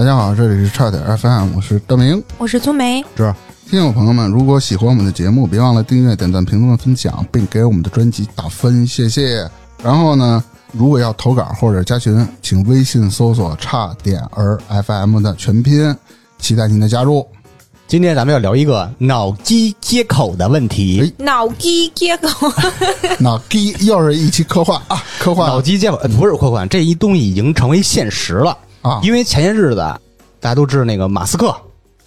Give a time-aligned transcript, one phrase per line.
[0.00, 2.24] 大家好，这里是差点 FM，我是大明。
[2.38, 3.36] 我是聪梅，这
[3.68, 9.46] 听友朋友们，如果喜欢我们的节目，别忘了订阅、点赞、评论、分享，并给我们的专辑打分，谢谢。
[9.84, 10.42] 然后呢，
[10.72, 15.94] 如果要投稿或者加群，请微信搜索“差点儿 FM” 的全拼，
[16.38, 17.28] 期待您的加入。
[17.86, 21.12] 今天咱们要聊一个脑机接口的问题。
[21.18, 22.50] 脑机接口，
[23.20, 29.76] 脑机又是一期科幻啊，科幻脑机接口呃不是科幻，这一东西已经成为现实了啊因为前些日子
[30.40, 31.54] 大家都知道那个马斯克，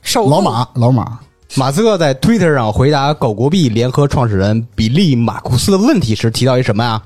[0.01, 1.19] 手老马，老马，
[1.55, 7.01] 马斯克在 Twitter 上回答狗国币联合创始人比利马库斯的问题时提到一什么呀？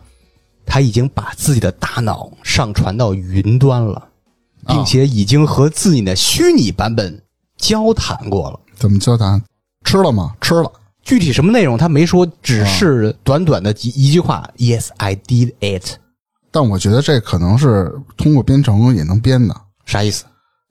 [0.65, 4.07] 他已经把自己的大脑上传到云端了，
[4.65, 7.21] 啊并且已经和自己的虚拟版本
[7.57, 8.59] 交谈过了。
[8.75, 9.41] 怎么交谈？
[9.83, 10.33] 吃了吗？
[10.41, 10.71] 吃了。
[11.03, 15.97] 具体什么内容他没说，只是短短的一一句话：“Yes, I did it。
[16.51, 20.23] 但我觉得这可能是通过编程也能编的，”啥意思？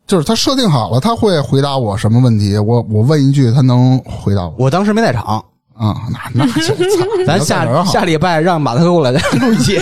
[0.07, 5.45] 就是他设定好了，他会回答我什么问题，我我问一句，他能回答我我当时没在场，
[5.77, 9.81] 啊、那那就操 咱下下礼拜让马特过来再录一期。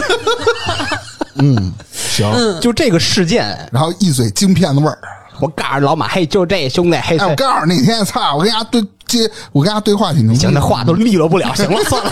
[1.36, 4.98] 嗯行，就这个事件，然后一嘴京片子味儿。
[5.40, 10.38] 我告诉老马，嘿，就这兄弟，嘿，哎，我告诉你，那天操，我跟人家对接，我跟人家对话挺牛逼。
[10.38, 12.10] 行，那话都利落不了，行了，算了。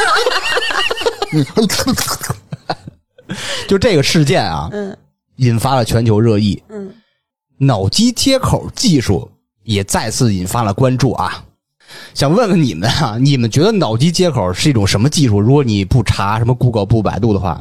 [1.33, 1.47] 嗯
[3.69, 4.97] 就这个事件啊，嗯
[5.37, 6.91] 引发了全球热议，嗯，
[7.59, 9.31] 脑机接口技术
[9.65, 11.45] 也再次引发了关注啊。
[12.15, 15.41] 想问问你们啊， 你们觉得脑机接口是一种什么技术？
[15.41, 17.61] 如果你不查什么 Google 不百度的话，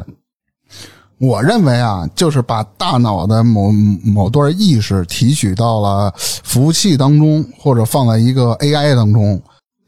[1.17, 9.41] 我认为啊，就是把大脑的某某段意识提取到了服务器当中，或者放在一个 AI 当中。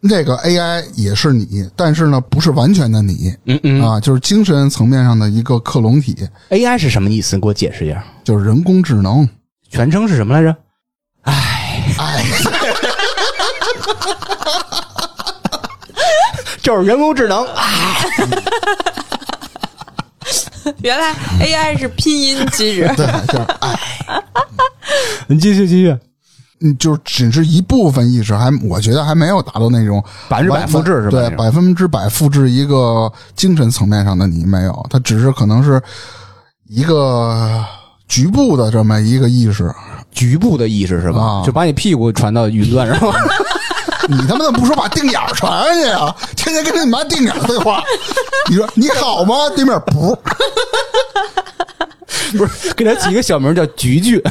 [0.10, 6.16] 这个 AI 也是你，但是呢，不是完全的你嗯嗯啊，就是精神层面上的一个克隆体
[6.50, 7.36] ，，AI 是什么意思？
[7.38, 9.28] 你给我解释一下，就是人工智能。
[9.70, 10.56] 全称是什么来着？
[11.24, 12.24] 哎，哎，
[16.62, 17.46] 就是人工智能。
[17.56, 17.74] 哎
[20.82, 23.78] 原来 AI 是拼音机制， 对，就是哎，
[25.28, 25.98] 你继续继续，
[26.64, 35.82] 嗯，就是只是一部分意识，还我觉得还没有达到那种百分之百复制是吧对百分之百复制一个精神层面上的你没有，它只是可能是
[36.70, 37.64] 一个
[38.08, 39.72] 局部的这么一个意识。
[40.12, 41.22] 局部的意识是吧？
[41.22, 43.12] 啊就把你屁股传到云端是吧。
[44.08, 46.16] 你他妈怎么不说把腚眼儿传上去啊？
[46.36, 47.82] 天天跟你妈腚眼儿对话，
[48.48, 49.34] 你说你好吗？
[49.56, 50.16] 对面不，
[52.38, 54.22] 不是，给他起个小名叫菊菊。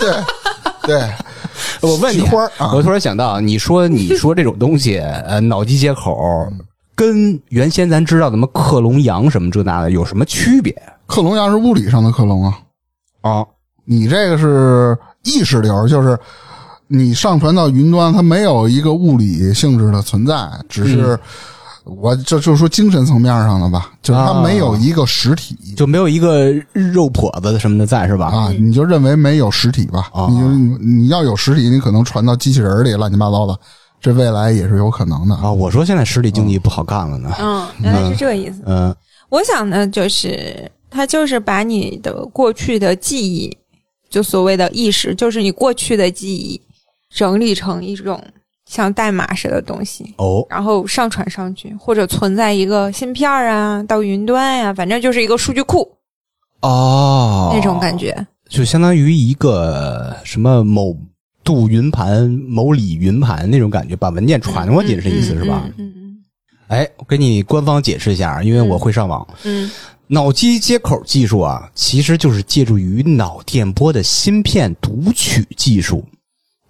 [0.00, 0.24] 对
[0.82, 1.14] 对，
[1.80, 2.72] 我问你花啊。
[2.74, 6.16] 我突然想到，你说你说这种东西，呃，脑机接口
[6.94, 10.74] 跟原先咱知道的什么克隆羊什么这那的有什么区别？
[11.06, 12.58] 克隆羊是物理上的克隆啊，
[13.22, 13.44] 啊？
[13.84, 16.16] 你这个是意识流，就是
[16.86, 21.18] 你上传到云端，它没有一个物理性质的存在，只是、
[21.84, 25.56] 我这就是说精神层面上的吧，就是它啊没有一个实体。
[25.76, 28.26] 就没有一个肉脯子什么的在是吧？
[28.26, 30.10] 啊，你就认为没有实体吧？
[30.12, 30.48] 啊你就
[30.78, 33.58] 你要有实体，你可能传到机器人里，乱七八糟的，
[34.00, 35.34] 这未来也是有可能的。
[35.36, 37.34] 啊，我说现在实体经济不好干了呢。
[37.40, 38.62] 嗯，原来是这个意思。
[38.66, 38.94] 嗯
[39.30, 43.56] 我想呢，就是他就是把你的过去的记忆，
[44.10, 46.60] 就所谓的意识，就是你过去的记忆，
[47.14, 48.20] 整理成一种
[48.70, 55.80] 像代码似的东西，哦，然后上传上去，或者存在一个芯片啊，到云端呀、反正就是一个数据库、
[56.60, 58.24] 哦，那种感觉。
[58.48, 60.96] 就相当于一个什么某
[61.42, 65.68] 度云盘、某里云盘那种感觉，把文件传过去，是意思是吧？
[65.76, 66.16] 嗯嗯
[66.68, 69.26] 哎，我给你官方解释一下，因为我会上网。
[69.42, 69.68] 嗯
[70.06, 76.04] 脑机接口技术啊，其实就是借助于脑电波的芯片读取技术，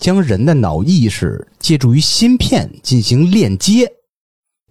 [0.00, 3.88] 将人的脑意识借助于芯片进行链接。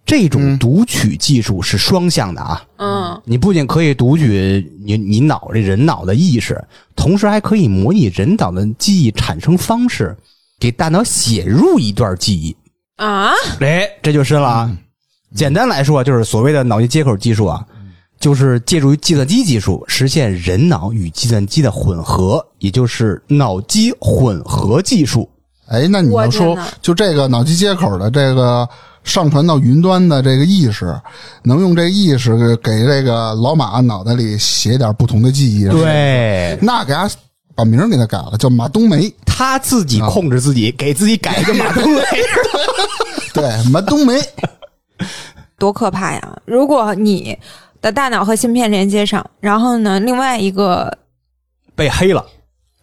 [0.04, 6.60] 这种嗯读取技术是双向的啊，嗯你不仅可以读取你你脑这人脑的意识，
[6.96, 10.16] 同时还可以模拟人脑的记忆产生方式，
[10.58, 12.56] 给大脑写入一段记忆。
[12.96, 14.78] 啊，哎，这就深了啊！
[15.34, 17.64] 简单来说，就是所谓的脑机接口技术啊，
[18.20, 25.28] 就是借助于计算机技术实现人脑与计算机的混合，也就是脑机混合技术。
[25.66, 28.68] 哎，那你要说，就这个脑机接口的这个
[29.04, 30.94] 上传到云端的这个意识，
[31.42, 37.08] 能用这意识给这个老马脑袋里写点不同的记忆，，对，那给他
[37.54, 42.02] 把名给他改了，叫马冬梅，他自己控制自己，给自己改一个马冬梅。
[43.32, 44.20] 对，马冬梅，
[45.56, 46.38] 多可怕呀！
[46.44, 47.38] 如果你
[47.80, 50.98] 的大脑和芯片连接上，然后呢，另外一个
[51.74, 52.24] 被黑了，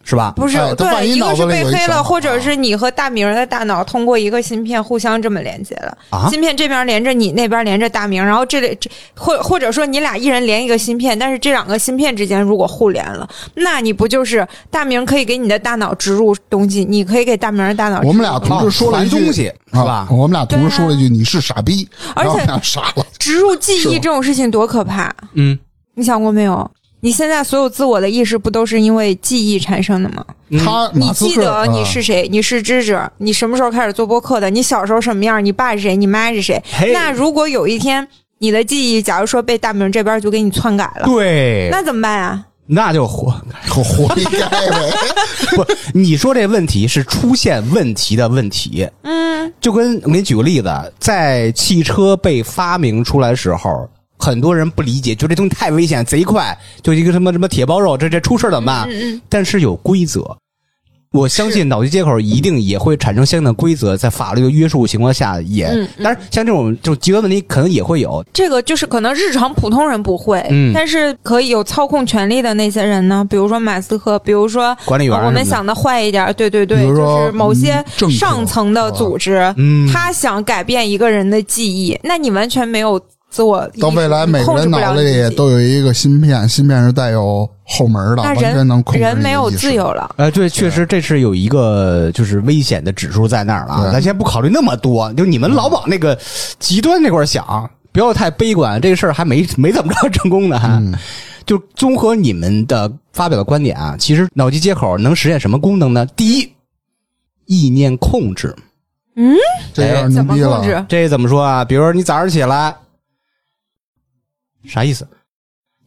[0.08, 0.32] 是吧？
[0.34, 5.98] 不是哎，对，一个是被黑了，或者是你和大明的大脑通过一个芯片互相这么连接了。
[6.08, 20.08] 啊芯片这边连着你，那边连着大明，然后这里这或或者说你俩一人连一个芯片，但是这两个芯片之间如果互联了，那你不就是大明可以给你的大脑植入东西，你可以给大明的大脑植入我们俩同时说了一句东西是吧啊？
[20.10, 23.04] 我们俩同时说了一句：“你是傻逼。”而且然后我们俩傻了。
[23.18, 25.58] 植入记忆这种事情多可怕，嗯，
[25.94, 26.70] 你想过没有？
[27.00, 30.24] 你现在所有自我的意识不都是因为记忆产生的吗？
[30.50, 32.26] 嗯他你记得你啊是谁？
[32.30, 32.98] 你是芝芝？
[33.18, 34.48] 你什么时候开始做播客的？
[34.48, 35.44] 你小时候什么样？
[35.44, 35.94] 你爸是谁？
[35.94, 36.62] 你妈是谁？
[36.92, 38.06] 那如果有一天
[38.38, 42.44] 你的记忆，假如说被大明这边就给你篡改了，对，那怎么办啊？
[42.70, 43.30] 那就活
[43.68, 44.90] 活活该呗。
[45.56, 53.88] 不，你说这问题是出现问题的问题，嗯，就跟我给你举个例子，在汽车被发明出来的时候，
[54.18, 58.88] 很多人不理解，觉得这东西太危险，贼快，就一个什么什么铁包肉，这这出事儿怎么办？
[58.90, 60.36] 嗯嗯但是有规则。
[61.10, 70.70] 我相信脑机接口一定也会产生相应的规则，在法律的约束情况下也，嗯当然像这种这种极端问题可能也会有，这个就是可能日常普通人不会，嗯。
[70.74, 75.24] 但是可以有操控权力的那些人呢，比如说马斯克，比如说管理员什么的。
[75.24, 79.90] 呃我们想的坏一点，对对对，比如说就是某些嗯政客上层的组织，嗯。
[79.90, 90.14] 他想改变一个人的记忆，那你完全没有自我到未来，每个人脑子里都有一个芯片，芯片是带有后门的，完全能控制人没有自由了。
[90.16, 96.18] 呃，对，确实这是有一个就是危险的指数在那儿了咱先不考虑那么多，就你们老往那个
[96.58, 98.80] 极端那块儿想，不要太悲观。
[98.80, 100.68] 这个事儿还没 没怎么着成功呢，还。
[100.68, 100.94] 嗯
[101.46, 106.04] 就综合你们的发表的观点啊，其实脑机接口能实现什么功能呢？
[106.14, 106.52] 第一，
[107.46, 108.54] 意念控制。
[109.16, 109.34] 嗯
[109.72, 110.58] 这有点牛怎么逼了。
[110.58, 110.84] 控制？
[110.86, 111.64] 这怎么说啊？
[111.64, 112.76] 比如说你早上起来，
[114.68, 115.06] 啥意思？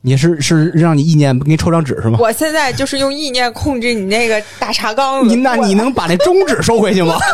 [0.04, 2.18] 你是是让你意念给你抽张纸是吗？
[2.20, 5.28] 我现在就是用意念控制你那个大茶缸子。
[5.30, 7.20] 你那你能把那中指收回去吗？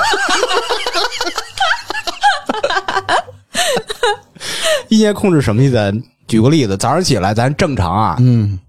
[4.89, 6.01] 意念控制什么意思？
[6.27, 8.59] 举个例子，早上起来咱正常啊，嗯，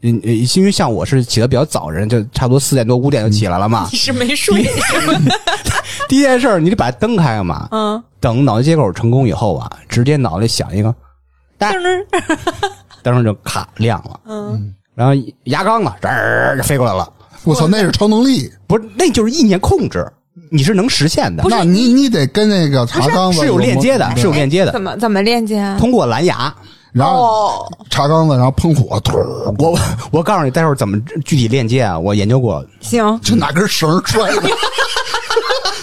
[0.00, 3.88] 因为像我是起的比较早人，就差不多四点多五点就起来了嘛。
[3.92, 5.20] 你是没睡是吗？
[6.08, 10.92] 第一件事儿你得把灯开了嘛，嗯，等脑机接口成功以后啊，直接脑袋想一个，
[11.58, 12.06] 噔儿
[13.02, 15.14] 灯就咔亮了，嗯，然后
[15.44, 17.08] 牙缸子，这儿就飞过来了。
[17.44, 18.50] 我操，那是超能力。
[18.66, 20.04] 不是，那就是意念控制，
[20.50, 24.82] 你是能实现的，那你你得跟那个茶缸子是有链接的，是有链接的怎。
[24.82, 25.76] 么怎么链接啊？
[25.78, 26.52] 通过蓝牙，
[26.92, 29.16] 然后哦，茶缸子，然后喷火，突
[29.58, 29.78] 我
[30.10, 31.96] 我告诉你，待会儿怎么具体链接啊？
[31.96, 34.42] 我研究过，行，就拿根绳儿拽着，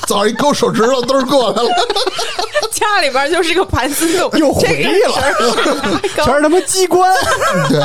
[0.08, 1.70] 早上一勾手指头都是过来了。
[2.72, 7.10] 家里边就是个盘丝洞， 又回去了， 全是他妈机关。
[7.70, 7.80] 对，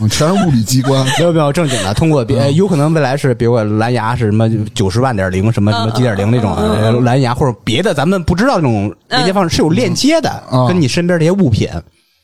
[0.00, 1.04] 嗯全是物理机关。
[1.18, 11.68] 没有没有正经的，通过别有可能未来是比如说蓝牙是什么九十万点零什么什么几点零那种呃蓝牙，或者别的咱们不知道那种连接方式是有链接的，嗯跟你身边这些物品。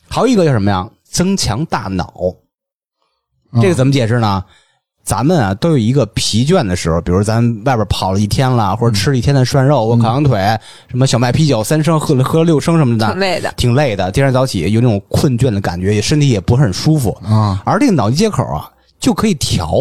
[0.09, 0.87] 还有一个叫什么呀？
[1.11, 2.13] 增强大脑，
[3.61, 4.43] 这个怎么解释呢？
[5.05, 10.39] 咱们啊都有一个疲倦的时候，比如咱外边跑了一天了，或者吃了一天的涮肉或烤羊腿，
[10.89, 13.55] 什么小麦啤酒三升喝了喝了六升什么的，挺累的。
[13.57, 14.13] 挺累的。
[14.13, 17.11] 第二天早起有那种困倦的感觉，也身体也不是很舒服。
[17.25, 18.71] 啊，而这个脑机接口啊，
[19.01, 19.73] 就可以调，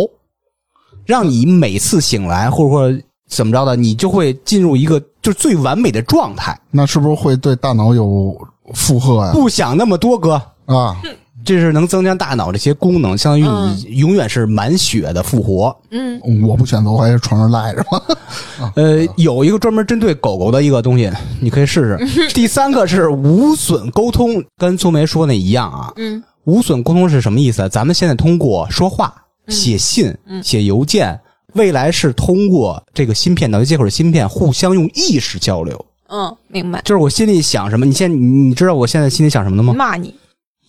[1.06, 8.36] 让你每次醒来或者说怎么着的，你就会进入一个就是最完美的状态，那是不是会对大脑有
[8.74, 9.32] 负荷呀？
[9.34, 10.42] 不想那么多哥。
[10.66, 10.96] 啊，
[11.43, 13.43] 这是能增加大脑这些功能，相当于
[13.88, 15.75] 你永远是满血的复活。
[15.89, 18.01] 嗯，我不选择，我还是床上赖着吧。
[18.75, 22.29] 呃，有一个专门针对狗狗的一个东西，你可以试试。
[22.33, 25.91] 第三个是无损沟通，跟苏梅说那一样啊。
[25.98, 27.67] 嗯，无损沟通是什么意思？
[27.69, 29.13] 咱们现在通过说话、
[29.48, 31.19] 写信、写邮件，
[31.53, 35.86] 未来是通过这个芯片、脑机接口的芯片互相用意识交流。
[36.13, 36.81] 嗯，明白。
[36.83, 39.74] 就是我心里想什么，你现在你你知道我现在心里想什么的吗？
[39.74, 40.13] 骂你，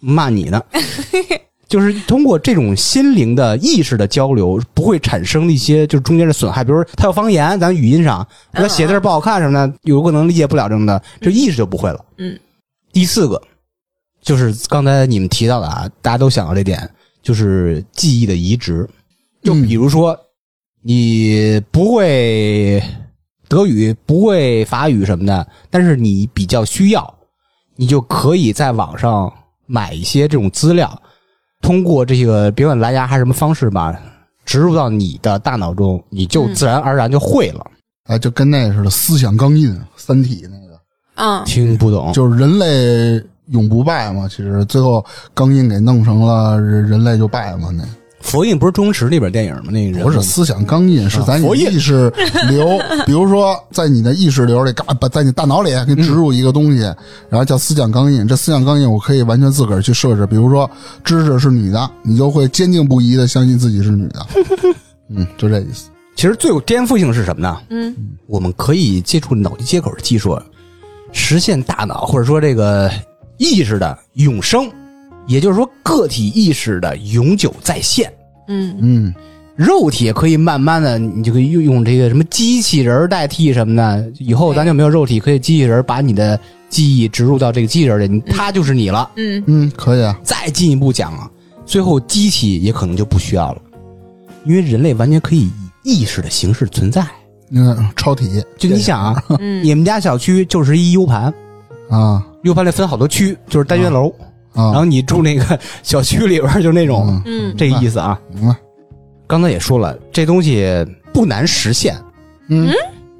[0.02, 0.62] 骂你呢。
[1.66, 12.04] 就是通过这种心灵的意识的交流，不会产生一些就是中间的损害，比如他有方言，咱语音上他写字不好看什么的，有可能理解不了什么的，这意识就不会了。
[12.18, 12.38] 嗯，
[12.92, 13.40] 第四个
[14.20, 16.86] 就是刚才你们提到的啊，大家都想到这点，
[17.22, 18.86] 就是记忆的移植。
[19.42, 20.14] 就比如说，
[20.82, 22.82] 你不会
[23.48, 27.14] 德语，不会法语什么的，但是你比较需要，
[27.76, 29.32] 你就可以在网上
[29.72, 31.00] 买一些这种资料，
[31.62, 33.98] 通过这个别管蓝牙还是什么方式吧，
[34.44, 37.64] 植入到你的大脑中，你就自然而然就会了。
[38.04, 40.78] 啊，就跟那似的，思想钢印，《三体》那个，
[41.14, 44.28] 嗯，听不懂，就是人类永不败嘛。
[44.28, 45.02] 其实最后
[45.32, 47.70] 钢印给弄成了，人人类就败嘛。
[47.72, 47.82] 那
[48.22, 49.64] 佛印不是周星驰那本电影吗？
[49.66, 52.10] 那个人不是思想钢印，是在你意识
[52.48, 56.80] 流， 比如说在你的意识流里，嘎把在你大脑里给你植入一个东西，
[57.28, 58.26] 然后叫思想钢印。
[58.26, 60.70] 这思想钢印我可以完全自个儿去设置，比如说
[61.04, 64.26] 知识是女的，你就会坚定不移的相信自己是女的。
[65.10, 65.90] 嗯，就这意思。
[66.14, 67.58] 其实最有颠覆性是什么呢？
[67.70, 67.94] 嗯，
[68.26, 70.38] 我们可以借助脑机接口的技术，
[71.10, 72.90] 实现大脑或者说这个
[73.38, 74.70] 意识的永生，
[75.26, 78.12] 也就是说个体意识的永久再现。
[78.48, 79.14] 嗯嗯，
[79.56, 86.38] 肉体也可以慢慢的，你就可以用用这个什么机器人代替什么的，以后咱就没有肉体，可以机器人把你的
[86.68, 89.10] 记忆植入到这个机器人里，你它就是你了。
[89.16, 90.18] 嗯嗯，可以啊。
[90.22, 91.30] 再进一步讲啊，
[91.64, 93.62] 最后机器也可能就不需要了，
[94.44, 95.48] 因为人类完全可以
[95.84, 97.06] 以意识的形式存在。
[97.54, 101.32] 那个超体就你想啊，嗯你们家小区就是一 U 盘
[101.90, 108.18] 啊，U 盘里分好多区，就是单元楼，然啊，后你住那个小区里边就是那种、嗯嗯这个意思啊。
[108.34, 108.54] 明白。
[109.26, 111.96] 刚才也说了，这东西不难实现，
[112.48, 112.70] 嗯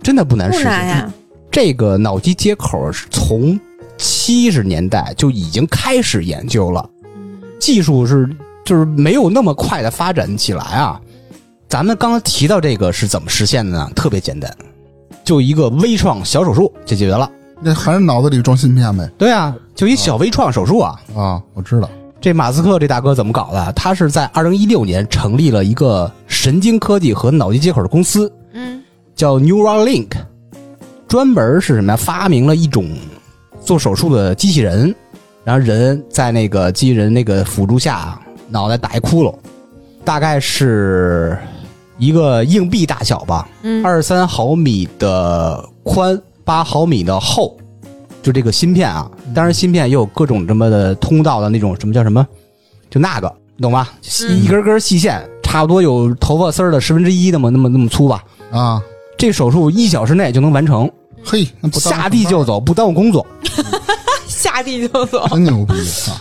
[0.03, 0.67] 真的不难实现。
[0.67, 1.13] 难呀。
[1.51, 3.59] 这个脑机接口是从
[3.99, 6.89] 七十年代就已经开始研究了，
[7.59, 8.29] 技术是
[8.65, 11.01] 就是没有那么快的发展起来啊。
[11.69, 13.91] 咱们刚刚提到这个是怎么实现的呢？
[13.95, 14.55] 特别简单，
[15.25, 17.31] 就一个微创小手术就解决了。
[17.63, 19.09] 那还是脑子里装芯片呗。
[19.17, 21.01] 对啊，就一小微创手术啊。
[21.17, 21.89] 啊，我知道。
[22.21, 23.73] 这马斯克这大哥怎么搞的？
[23.73, 28.81] 他是在二零一六年成立了一个神经科技和脑机接口的公司，嗯
[29.17, 30.11] 叫 Neuralink，
[31.09, 31.97] 专门是什么呀？
[31.97, 32.89] 发明了一种
[33.61, 34.95] 做手术的机器人，
[35.43, 39.35] 然后人在那个机器人那个辅助下，脑袋打一窟窿，
[40.05, 41.37] 大概是
[41.99, 47.57] 一个硬币大小吧，嗯二三毫米的宽，八毫米的厚，
[48.23, 49.11] 就这个芯片啊。
[49.35, 52.27] 当然，芯片也有各种什么的通道的那种什么叫什么，
[52.91, 53.93] 就那个，你懂吧？
[54.29, 58.23] 嗯一根根细线，差不多有头发丝儿的十分之一那么那么那么粗吧。
[58.51, 58.83] 啊，
[59.17, 60.91] 这手术一小时内就能完成，
[61.25, 63.27] 嘿，那不当下地就走，不耽误工作，
[64.27, 65.27] 下地就走。
[65.29, 66.21] 真牛逼啊！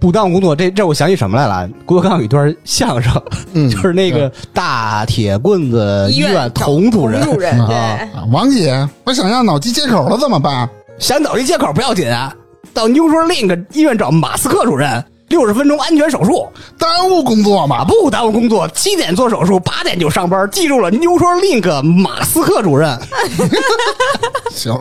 [0.00, 0.56] 不耽误工作。
[0.56, 1.68] 这这我想起什么来了？
[1.84, 10.68] 郭德纲有一段相声，嗯， 就是那个大铁棍子医院童主任，主任对，啊，王姐，我想要脑机接口了怎么办？
[10.98, 12.34] 想脑机接口不要紧啊，
[12.72, 17.84] 到 Neuralink 医院找马斯克主任，六十分钟安全手术，耽误工作吗？
[17.84, 20.48] 不耽误工作，七点做手术，八点就上班。
[20.50, 22.98] 记住了，Neuralink 马斯克主任。
[24.50, 24.78] 行，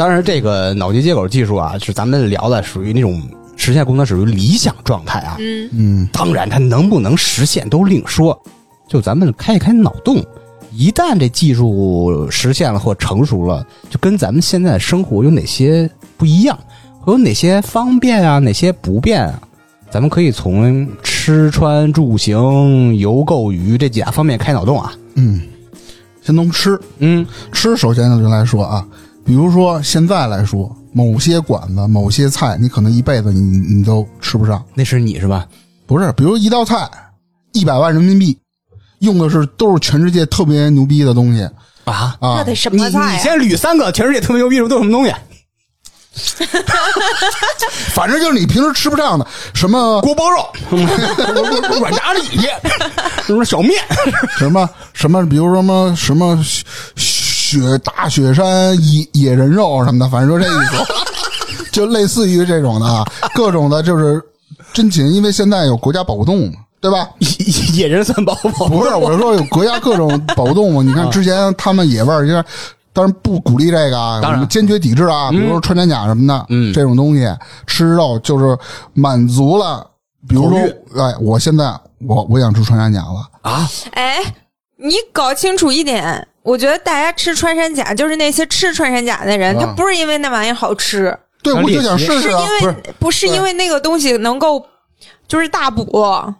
[0.00, 3.20] 当然，这个脑机接口技术啊，是咱们聊的属于那种
[3.54, 5.36] 实现功能属于理想状态啊。
[5.38, 8.42] 嗯嗯当然，它能不能实现都另说。
[8.88, 10.24] 就咱们开一开脑洞，
[10.72, 16.58] 一旦这技术实现了或成熟了，就跟咱们现在的生活有哪些不一样，
[17.02, 19.38] 会有哪些方便啊，哪些不便啊？
[19.90, 24.94] 咱们可以从吃穿住行、游购娱这几大方面开脑洞啊。
[25.16, 25.42] 嗯，
[26.22, 28.86] 先从吃嗯，吃，首先呢就来说啊，
[29.24, 34.64] 比如说现在来说，某些馆子、某些菜，你可能一辈子你你都吃不上。
[34.74, 35.46] 那是你是吧？
[35.86, 36.88] 不是，比如一道菜
[37.52, 38.36] 一百万人民币，
[39.00, 41.42] 用的是都是全世界特别牛逼的东西
[41.84, 42.44] 啊，啊那。
[42.44, 43.18] 得什你你么菜呀？
[43.18, 45.14] 先捋三个全世界特别牛逼的都有什么东西？
[47.94, 49.24] 反正就是你平时吃不上的，
[49.54, 50.44] 什么锅包肉、
[51.78, 52.48] 软炸里脊、
[53.24, 53.72] 什么小面，
[54.36, 56.64] 什么什么，比如说什么什么雪
[57.50, 63.04] 雪大雪山野野人肉什么的，反正说这意思，就类似于这种的啊，
[63.34, 64.22] 各种的就是
[64.72, 67.08] 珍禽，因为现在有国家保护动物嘛，对吧？
[67.74, 70.80] 野人算保保不是，我是说有国家各种保护动物。
[70.80, 72.44] 你看之前他们野味儿，就是
[72.92, 75.30] 当然不鼓励这个啊，当然我们坚决抵制啊。
[75.30, 77.26] 比如说穿山甲什么的，嗯这种东西
[77.66, 78.56] 吃肉就是
[78.94, 79.84] 满足了。
[80.28, 80.58] 比如说
[81.02, 81.74] 哎，我现在
[82.06, 83.68] 我我想吃穿山甲了，啊！
[83.92, 84.22] 哎，
[84.82, 92.42] 你搞清楚一点，我觉得大家吃穿山甲，就是那些吃穿山甲的人，啊他不是因为那玩意儿好吃，对，我就想猎奇试试啊。
[92.60, 94.64] 因为不是因为那个东西能够。
[95.26, 95.88] 就是大补，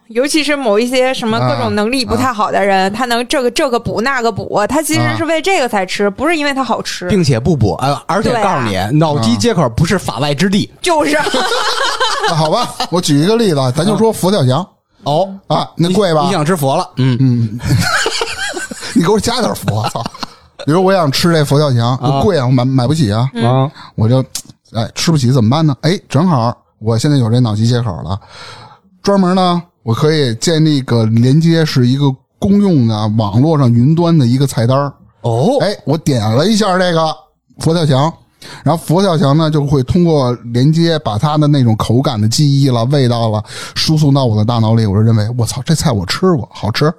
[0.08, 7.08] 尤其是某一些什么各种能力不太好的人，他能这个这个补那个补，他其实是为这个才吃，不是因为它好吃。
[7.08, 11.16] 并且不补啊，而且对啊告诉你，脑机接口不是法外之地就是，
[12.28, 14.66] 那好吧，我举一个例子，咱就说佛跳墙
[15.04, 15.32] 哦。
[15.46, 16.32] 啊，那贵吧你？
[16.32, 16.90] 想吃佛了？
[16.96, 17.60] 嗯，嗯，
[18.94, 20.02] 你给我加点佛，操！
[20.66, 23.30] 比如我想吃这佛跳墙，啊贵啊，我买买不起啊。
[23.42, 24.22] 啊，我就
[24.72, 25.74] 哎吃不起怎么办呢？
[25.80, 28.20] 哎，正好我现在有这脑机接口了，
[29.02, 32.04] 专门呢，我可以建立个连接，是一个
[32.38, 34.92] 公用的网络上云端的一个菜单儿
[35.22, 37.14] 哦，哎，我点了一下这个
[37.58, 38.12] 佛跳墙，
[38.62, 43.42] 然后佛跳墙呢就会通过连接把它的那种口感的记忆了、味道了
[43.74, 46.92] 输送到我的大脑里，我就认为我操，这菜我吃过，好吃。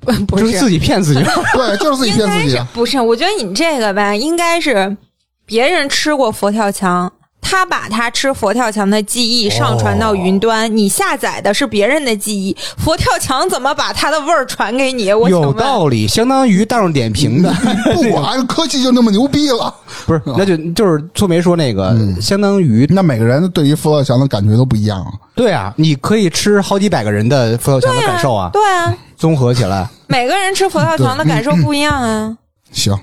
[0.04, 1.20] 不不就是自己骗自己。
[1.54, 3.00] 对，就是自己骗自己不是？
[3.00, 4.96] 我觉得你这个吧，应该是
[5.44, 15.12] 别人吃过佛跳墙，他把他吃佛跳墙的记忆上传到云端，你下载的是别人的记忆，佛跳墙怎么把它的味儿传给你？
[15.12, 17.50] 我有，道理，相当于大众点评的，
[17.94, 20.20] 不管科技就那么牛逼了，不是？
[20.26, 25.10] 那就就是粗梅说那个，相当于那每个人对于佛跳墙的感觉都不一样啊。
[25.34, 29.88] 对啊，你可以吃好几百个人的佛跳墙的感受啊，对啊，综合起来。
[30.06, 32.36] 每个人吃佛跳墙的感受不一样啊。
[32.72, 32.98] 行，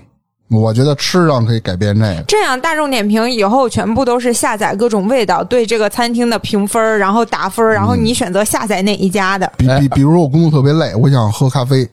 [0.50, 2.22] 我觉得吃上可以改变这个。
[2.28, 9.52] 这样大众点评以后全部都是下载各种味道，对这个餐厅的评分，然后打分，然后你选择下载哪一家的。
[9.58, 11.90] 比比，比如我工作特别累，我想喝咖啡，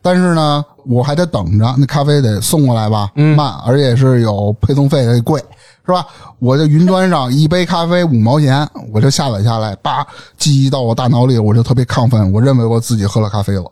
[0.00, 5.38] 但是呢，我还得等着，那咖啡得送过来吧，慢，而且是有配送费得贵，
[5.84, 6.06] 是吧？
[6.38, 10.06] 我这云端上一杯咖啡五毛钱，我就下载下来，叭，
[10.38, 13.70] 记忆到我大脑里，我就特别亢奋，我认为我自己喝了咖啡了，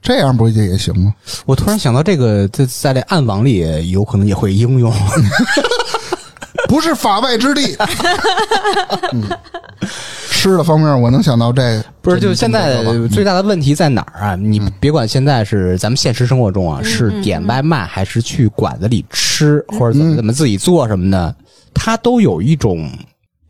[0.00, 1.14] 这样不也也行吗？
[1.44, 4.92] 我突然想到，这个在在这暗网里有可能也会应用。
[6.68, 7.76] 不是法外之地。
[9.12, 9.22] 嗯，
[10.30, 14.36] 吃的方面，我能想到这个，不是，就现在最大的问题在哪儿啊？
[14.36, 21.34] 你别管现在是咱们现实生活中啊，是点外卖还是去馆子里吃，或者怎么怎么自己做什么的，
[21.72, 22.90] 它都有一种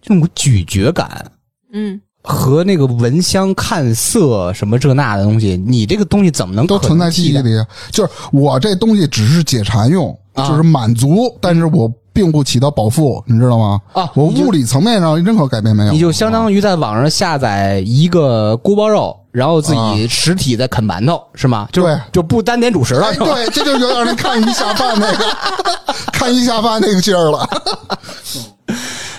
[0.00, 1.24] 这种咀嚼感
[1.72, 5.56] 嗯，和那个闻香看色什么这那的东西。
[5.56, 7.38] 你这个东西怎么能都存在记忆？
[7.38, 7.64] 里。
[7.90, 13.80] 就是我这东西只是解馋用，啊就是满足，但是我并不起到饱腹，你知道吗？
[13.94, 15.92] 啊我物理层面上任何改变没有。
[15.92, 21.66] 你就相当于在网上下载一个锅包肉，然后自己实体在啃馒头，是吗？
[21.72, 23.16] 就对就不单点主食了，哎？
[23.16, 25.24] 对，这就有点那看一下饭那个，
[26.12, 27.48] 看一下饭那个劲儿了。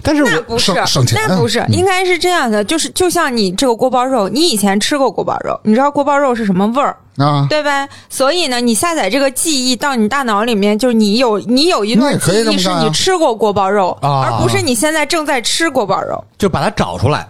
[0.10, 7.88] 但是那不是省省，钱那不是，应该是这样的，就是就像你这个锅包肉，你以前吃过锅包肉，你知道锅包肉是什么味儿，啊，对吧？
[8.10, 16.24] 所以呢，你下载这个记忆到你大脑里面，就是你有你有一段记忆是你吃过锅包肉，啊而不是你现在正在吃锅包肉。
[16.40, 17.28] 就把它找出来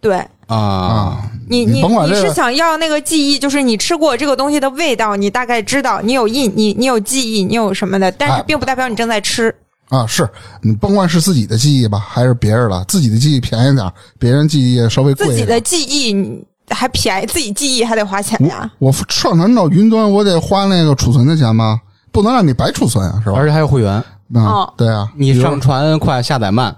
[0.00, 0.16] 对
[0.46, 1.16] 啊啊，
[1.48, 9.54] 你，你你是想要那个记忆，就是你吃过这个东西的味道，你大概知道，你有印，你你有记忆，你有什么的，但是哎并不代表你正在吃。
[9.92, 10.26] 啊，是
[10.62, 15.38] 你甭管是自己的记忆吧，还是别人的，自己的记忆便宜点儿，别人记忆稍微贵一点。
[15.38, 18.70] 自己的记忆还便宜，自己记忆还得花钱呀。
[18.78, 21.78] 我上传到云端，我得花那个储存的钱吗？
[22.10, 23.36] 不能让你白储存啊，是吧？
[23.36, 24.02] 而且还有会员，
[24.34, 26.74] 嗯哦，对啊，你上传快，下载慢，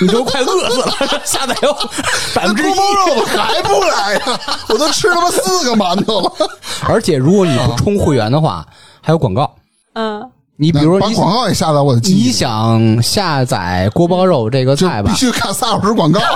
[0.00, 1.72] 你都快饿死了，下载有
[2.36, 2.72] 百分之一。
[2.72, 4.40] 锅包肉还不来呀？
[4.68, 6.32] 我都吃他妈四个馒头了。
[6.86, 8.64] 而且如果你不充会员的话，
[9.00, 9.52] 还有广告。
[9.94, 15.16] 嗯，你比如说你把广告也下载我的记忆你，想下载锅包肉这个菜吧必？
[15.18, 16.20] 须看仨小时广告。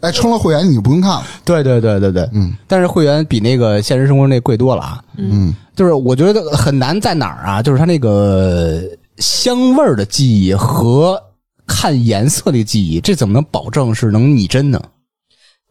[0.00, 1.22] 哎，充了会员你就不用看了。
[1.46, 5.02] 对对对对对，嗯，但是会员比那个现实生活那贵多了啊。
[5.16, 7.62] 嗯，就是我觉得很难在哪儿啊？
[7.62, 8.82] 就是它那个
[9.16, 11.18] 香味儿的记忆和
[11.66, 14.78] 看颜色的记忆，这怎么能保证是能拟真呢？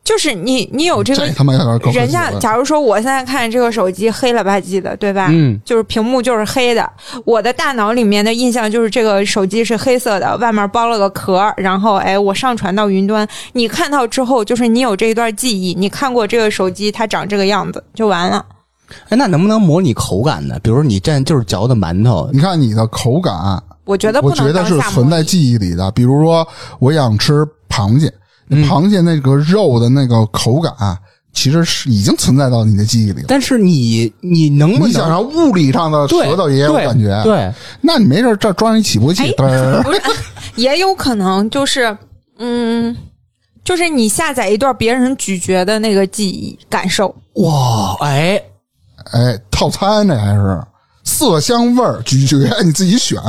[0.03, 5.29] 就是你你有这个这他妈有点高人家假如说我现在看这个手机黑了吧唧的，对吧？
[5.31, 6.89] 嗯，就是屏幕就是黑的，
[7.25, 18.45] 我的大脑里面的印象就是这个手机是黑色的，外面包了个壳，然后哎，我上传到云端，你看到之后，就是你有这一段记忆，你看过这个手机它长这个样子就完了。
[19.07, 20.59] 哎，那能不能模拟口感呢？
[20.61, 23.33] 比如说你这就是嚼的馒头，你看你的口感，
[23.85, 25.23] 我觉得不我觉得是存在。
[25.23, 25.89] 记忆里的。
[25.91, 26.45] 比如说，
[26.79, 28.13] 我想吃螃蟹，嗯
[28.49, 30.73] 螃蟹那个肉的那个口感，
[31.33, 33.25] 其实是已经存在到你的记忆里了。
[33.27, 37.51] 但是你你能不你想能让物理上的对舌头也有感觉，对，
[37.81, 39.83] 那你没事这装一起搏器，不是，
[40.55, 41.97] 也有可能就是，
[42.37, 42.95] 嗯，
[43.63, 47.13] 就是你下载一段别人咀嚼的那个记忆感受。
[47.35, 48.39] 哇，哎，
[49.11, 50.61] 哎，套餐这还是
[51.03, 53.19] 色香味儿咀嚼，你自己选，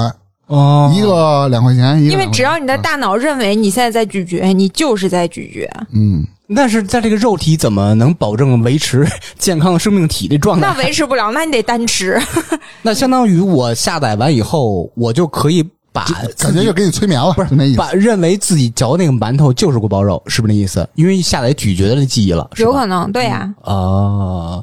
[0.47, 5.69] 哦一个两块钱，一个因为只要你的大脑认为你现在在咀嚼，你就是在咀嚼。
[5.93, 6.23] 嗯，
[6.55, 9.07] 但是在这个肉体怎么能保证维持
[9.39, 10.69] 健康生命体的状态？
[10.69, 12.21] 那维持不了， 那你得单吃。
[12.83, 16.05] 那相当于我下载完以后，我就可以把
[16.39, 17.79] 感觉就给你催眠了，不是那意思。
[17.79, 20.87] 把认为自己嚼那个馒头就是锅包肉，是不是那意思？
[20.95, 24.63] 因为下载咀嚼的记忆了，有可能，对呀、啊，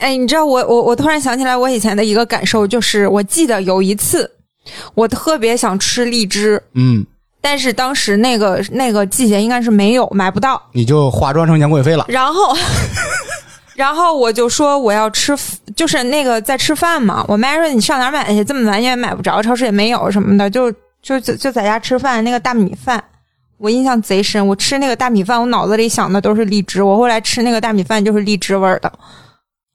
[0.00, 4.28] 哎，你知道我我我突然想起来，我以前的一个感受就是，我记得有一次，
[4.94, 7.04] 我特别想吃荔枝，嗯，
[7.40, 10.60] 但是当时那个那个季节应该是没有买不到。
[10.72, 12.04] 你就化妆成杨贵妃了。
[12.08, 12.56] 然后，
[13.74, 15.36] 然后我就说我要吃，
[15.74, 17.24] 就是那个在吃饭嘛。
[17.26, 18.44] 我妈说你上哪儿买去？
[18.44, 20.70] 这么晚也买不着，超市也没有什么的，就
[21.02, 22.22] 就就就在家吃饭。
[22.22, 23.02] 那个大米饭，
[23.58, 24.46] 我印象贼深。
[24.46, 26.82] 我吃那个大米饭，我脑子里想的都是荔枝。
[26.82, 28.92] 我后来吃那个大米饭就是荔枝味儿的。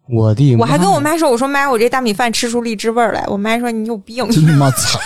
[0.10, 3.26] 我的妈，我还跟我妈说，我说妈，我这大米饭吃出荔枝味儿来。
[3.28, 4.28] 我妈说你有病。
[4.30, 5.02] 真他妈惨，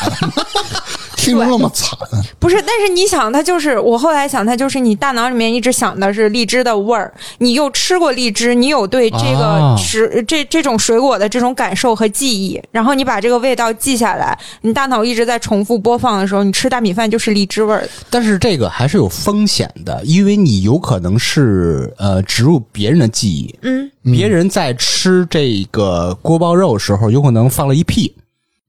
[1.25, 1.97] 听着那么惨。
[2.39, 17.87] 不是，但是你想，它就是我后来想，它就是你大脑里面一直想的是荔枝的味儿，你又吃过荔枝，你有对这个啊食、这这种水果的这种感受和记忆，然后你把这个味道记下来，你大脑一直在重复播放的时候，你吃大米饭就是荔枝味儿。
[18.09, 28.13] 但是这个还是有风险的，因为你有可能是呃植入别人的记忆，嗯，别人在吃这个锅包肉时候，有可能放了一屁，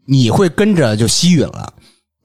[0.05, 1.73] 你会跟着就吸吮了。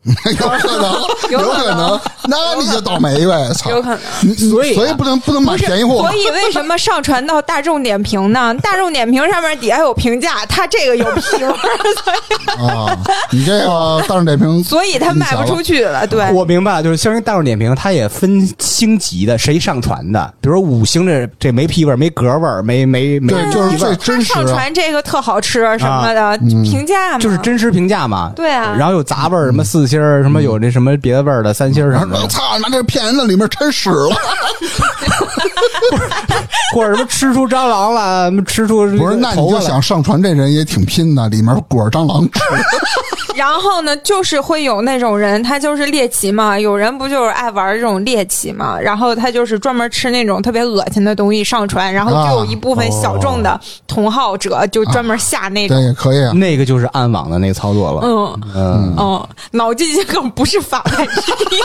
[0.39, 0.93] 有可能，
[1.30, 3.50] 有有可能能，那你就倒霉呗！
[3.54, 4.36] 操，有可能。
[4.36, 6.13] 所以啊所以不能不能买，便宜货所。
[6.15, 8.56] 以为什么上传到大众点评呢？
[8.63, 12.98] 大众点评上面底下有评价，他这个有屁味儿，啊，
[13.32, 16.06] 你这个大众点评，所以他卖不出去了。
[16.08, 24.36] 对，我明白了，就是相当于大众点评，它也分星级的，谁上传的，比如说五星这这没屁味儿，没格味儿，没没没对，就是最真实啊。
[24.36, 28.32] 上传这个特好吃什么的、评价嘛，就是真实评价嘛。
[28.36, 32.56] 对啊然后有杂味儿，什么四星儿，什么有那什么别的味儿的三星儿什么的，我操！
[32.58, 34.16] 你妈这骗人的，里面掺屎了！
[36.73, 42.41] 或者什么吃出蟑螂了，吃出不是，那你就想上传这人也挺拼的，里面裹着蟑螂吃。
[43.36, 46.60] 然后呢，就是会有那种人，他就是猎奇嘛。
[46.60, 48.80] 有人不就是爱玩这种猎奇嘛？
[48.80, 55.78] 然后他就是专门吃那种特别恶心的东西上传，然后就有一部分小众的同好者就专门下那种。
[55.78, 56.32] 对，也可以啊。
[56.34, 58.02] 那个就是暗网的那个操作了。
[58.04, 61.58] 嗯嗯，嗯，脑筋急梗不是法外之地。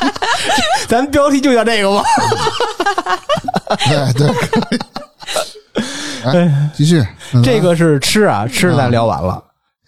[0.86, 2.04] 咱标题就叫这个吧。
[3.88, 6.48] 对 对，可以。
[6.48, 7.00] 哎，继续。
[7.32, 9.42] 嗯这个是吃啊，吃咱聊完了。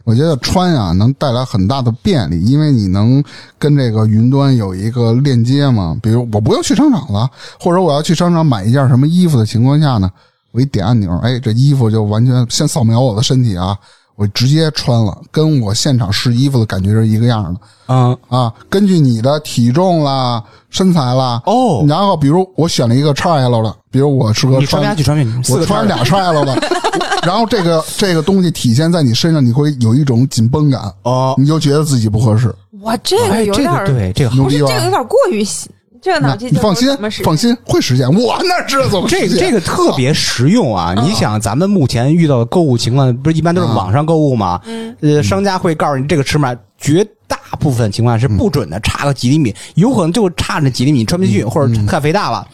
[0.05, 3.23] 我觉得穿啊能带来很大的便利，因为你能
[3.59, 5.97] 跟这个云端有一个链接嘛。
[6.03, 10.11] 比如我不用去商场了，或者我要去商场买一件什么衣服的情况下呢，
[10.53, 13.77] 我一点按钮，哎，这衣服就完全先扫描我的身体啊，
[14.17, 17.61] 我直接穿了，跟我现场试衣服的感觉是一个样的。
[17.89, 18.53] 嗯，啊。
[18.69, 21.85] 根据你的体重啦、身材啦，哦。
[21.89, 26.55] 然后比如我选了一个 XL 的，比如我适合你穿不下去，穿去，我穿俩 XL 的，
[27.25, 32.55] 然后这个这个东西体现在你身上，你会有一种紧绷感，哦，你就觉得自己不合适。
[32.83, 35.71] 哇这个有点对，这个这个有点过于细，
[36.03, 38.13] 这个那脑筋急梗你放心放心，会实现。
[38.13, 40.93] 我哪知道怎么这实现个这个特别实用啊！
[41.01, 44.61] 你想，咱们目前遇到的购物情况，不是一般都是网上购物吗？
[44.65, 52.45] 嗯，呃，商家会告诉你这个尺码，绝大部分情况是不准的，差个几厘米，有可能就差那几厘米穿不进去，或者太肥大了。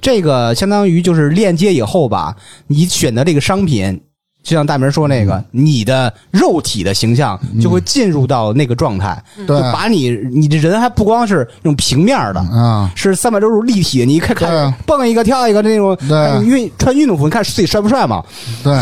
[0.00, 2.34] 这个相当于就是链接以后吧，
[2.66, 4.00] 你选择这个商品，
[4.46, 9.48] 就像大明说那个，你的肉体的形象就会进入到那个状态，对。
[9.48, 15.98] 就把你你这人还不光是那种平面的，啊，是三百六十度立体的，你一看蹦一个跳一个那种，
[16.44, 18.22] 运穿运动服，你看自己帅不帅嘛？
[18.62, 18.78] 对，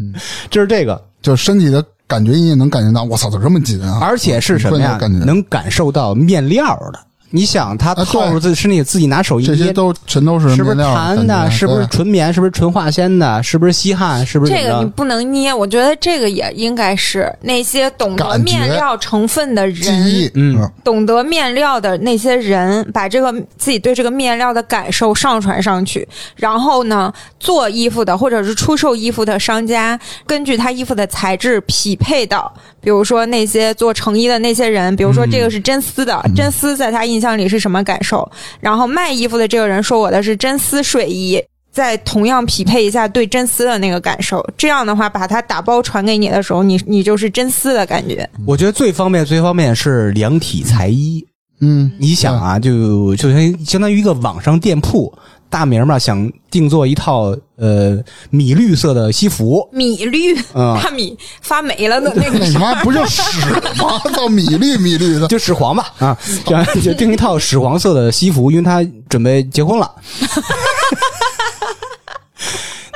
[0.48, 3.98] 就是这个，就身体的感觉你也能感觉到，我操，怎么这么紧啊？
[4.00, 4.98] 而且是什么呀？
[5.26, 6.98] 能感受到面料的。
[7.30, 11.50] 你想，他啊套入自己身体，自己拿手一捏，这些都全都是是不是弹的？
[11.50, 12.32] 是不是纯棉？
[12.32, 13.42] 是不是纯化纤的？
[13.42, 14.24] 是不是吸汗？
[14.24, 14.86] 是不是这个你？
[14.90, 20.30] 不能捏，我觉得这个也应该是那些懂得面料成分的记人，忆？
[20.34, 32.52] 嗯懂得面料的那些人，把这个自己对这个面料的感受上传上去，然后呢，做衣服的或者是出售衣服的商家，根据他衣服的材质匹配到，
[32.88, 38.26] 比如说那些做成衣的那些人，比如说这个是真丝的，真丝在他印象里是什么感受？
[38.60, 41.38] 然后卖衣服的这个人说我的是真丝睡衣。
[41.70, 48.26] 再同样匹配一下对真丝的那个感受，这样的话，把它打包传给你的时候，你你就是真丝的感觉。
[48.46, 51.22] 我觉得最方便、最方便是量体裁衣。
[51.60, 55.12] 嗯，你想啊，就就相相当于一个网上店铺，
[55.50, 57.98] 大名嘛想定做一套呃
[58.30, 63.22] 米绿色的西服，米绿，嗯大米发霉了的那个那你妈不就屎
[63.78, 64.00] 吗？
[64.14, 69.90] 叫，米绿米绿的，就屎黄吧啊，这样就定一套屎黄色的西服，因为他准备结婚了。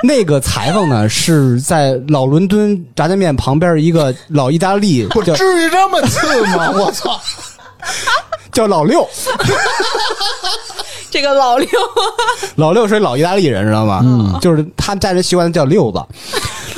[0.05, 6.71] 那个裁缝呢，是在老伦敦炸酱面旁边一个老意大利， 至于这么次吗？
[6.73, 7.21] 我操！
[8.53, 9.09] 叫老六，
[11.11, 11.68] 这个老六，
[12.57, 14.01] 老六是老意大利人，知道吗？
[14.05, 16.03] 嗯，就是他家人习惯叫六子。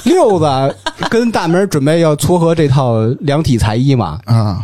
[0.04, 0.76] 六子
[1.08, 4.62] 跟大明准备要撮合这套量体裁衣嘛，啊，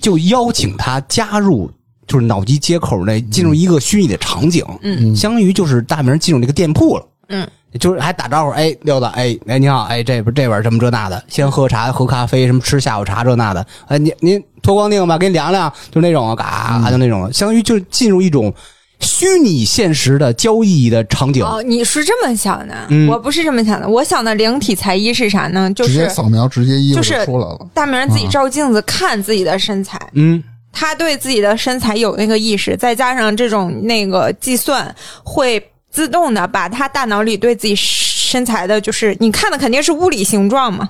[0.00, 1.68] 就邀请他加入
[2.06, 18.52] 就是脑机接口那进入一个虚拟的场景，嗯，相当于就是大明进入这个店铺了，嗯，就是还打招呼，哎，溜达，哎，哎，你好，哎，这边这边什么这那的，先喝茶喝咖啡，什么吃下午茶这那的，哎，您您脱光腚吧，给你量量，就那种啊，嘎嘎就那种，相当于就进入一种
[19.00, 23.86] 虚拟现实的交易的场景，哦，你是这么想的，嗯我不是这么想的。
[23.86, 25.70] 我想的灵体裁衣是啥呢？
[25.74, 27.68] 就直接是扫描，直接衣服就是出来了。
[27.74, 35.62] 大明自己照镜子看自己的身材，嗯，他对自己的身材有那个意识，再加上这种那个计算，会
[35.96, 40.86] 自动的把他大脑里对自己身材的，就是你看的肯定是物理形状嘛，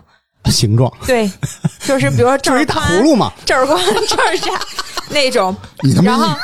[0.47, 0.93] 形状。
[1.07, 1.31] 对，
[1.85, 4.51] 就是比如说这 就是一大葫芦嘛，这儿宽这儿窄
[5.11, 5.57] 那种，
[6.03, 6.37] 然后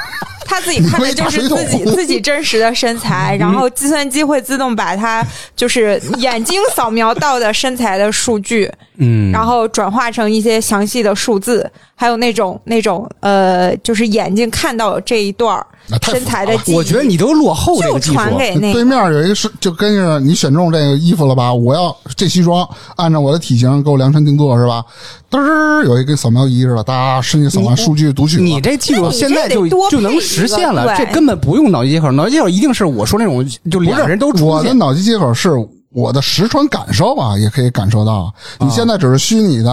[0.47, 8.71] 他自己看的就是自己自己真实的身材， 然后计算机会自动把他就是眼睛扫描到的身材的数据，
[9.05, 15.61] 嗯，然后转化成一些详细的数字，还有那种那种呃，就是眼睛看到这一段
[16.03, 18.85] 身材的记忆，我觉得你都落后这就个技术，传给那对个。
[18.85, 21.53] 面有一个是，就跟着你选中这个衣服了吧？
[21.53, 24.85] 我要这西装，按照我的体型给我量身定做是吧？
[25.31, 28.43] 嘚儿有一个扫描仪似的，哒，伸进扫描数据读取了。
[28.45, 34.73] 你这技术现在就多就能实现了，对这根本不用脑机接口，脑机接口一定是我说那种就不是两个人都出我的。
[34.75, 35.51] 脑机接口是
[35.93, 38.33] 我的实穿感受啊，也可以感受到。
[38.59, 39.71] 你现在只是虚拟的，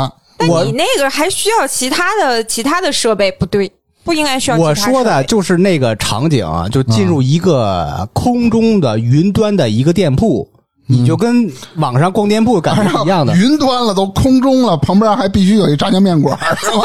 [0.48, 3.72] 我但你那个还需要其他的其他的设备，不对，
[4.04, 10.48] 不应该需要我说的就是那个场景啊，就进嗯入一个空中的云端的一个店铺，
[10.88, 13.36] 你就跟网上逛店铺感觉是一样的。
[13.38, 16.84] 云端了，都空中了，旁边还必须有一炸酱面馆，是吧？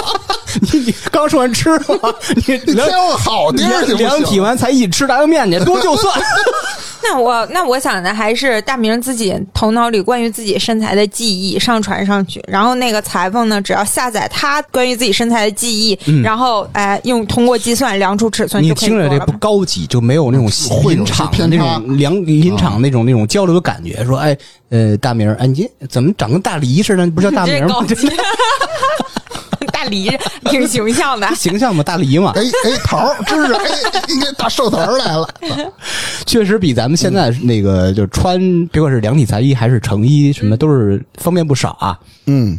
[0.60, 2.14] 你 你刚说完吃吗？
[2.46, 4.40] 你 你量挑个好地儿行量体？
[4.40, 6.18] 完才一吃炸酱面去，多就算。
[7.06, 19.32] 那我那我想的还是大明自己头脑里关于自己身材的记忆上传上去，然后那个裁缝呢，只要下载他关于自己身材的记忆，然后哎用通过计算量出尺寸嗯你就可以听着这不。
[19.38, 20.48] 高级，就没有那种
[20.80, 24.02] 会有临场那种量临场那种那种交流的感觉。
[24.06, 24.34] 说，哎，
[24.70, 27.06] 呃，大明儿，哎，你怎么长跟大梨似的？
[27.08, 27.84] 不叫大明儿吗？
[29.84, 30.10] 梨
[30.50, 31.28] 挺形象的。
[31.34, 35.28] 形象嘛，大梨嘛，哎哎，头儿，知识，哎，应该大寿头儿来了。
[36.26, 41.98] 确实比咱们现在那个就穿，别管是量体裁衣还是成衣，什么都是方便不少啊。
[42.26, 42.58] 嗯，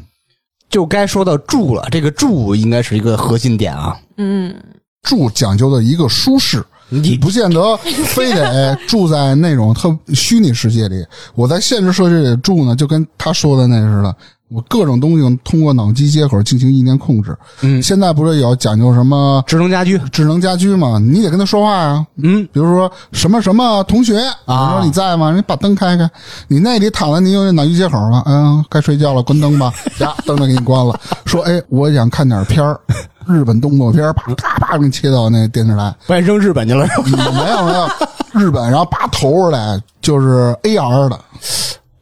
[0.69, 3.97] 就该说到住了，这个住应该是一个核心点啊。
[4.17, 4.55] 嗯，
[5.03, 11.05] 住讲究的一个舒适，你不见得非得住在那种特虚拟世界里。
[11.33, 14.15] 我在现实世界里住呢，就跟他说的那似的，
[14.49, 17.35] 我各种东西通过脑机接口进行意念控制。
[17.61, 20.99] 嗯现在不是有讲究什么智能家居，智能家居吗？
[20.99, 22.05] 你得跟他说话呀。
[22.17, 25.33] 嗯，比如说什么什么同学，啊你说你在吗？
[25.35, 26.09] 你把灯开开。
[26.47, 28.21] 你那里躺着，你有脑机接口了？
[28.27, 29.73] 嗯，该睡觉了，关灯吧。
[29.99, 30.99] 呀，灯都给你关了。
[31.25, 32.79] 说，哎，我想看点片儿，
[33.27, 35.93] 日本动作片，啪啪啪给你切到那电视台。
[36.07, 37.07] 把你扔日本去了是吧？
[37.07, 37.89] 嗯没有没有，
[38.33, 41.19] 日本，然后拔头出来就是 AR 的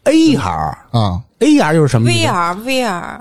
[0.06, 2.58] AR 啊 AR 又是什么意思？VR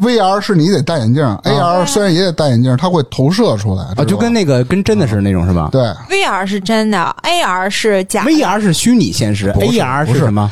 [0.00, 5.68] VR，VR 是你得戴眼镜，AR 虽然也得戴眼镜，它会投射出来啊，就跟那那个跟真的是那种是吧？
[5.72, 8.30] 对 VR 是真的，AR 是假的。
[8.30, 10.50] VR 是虚拟现实不是，AR 是什么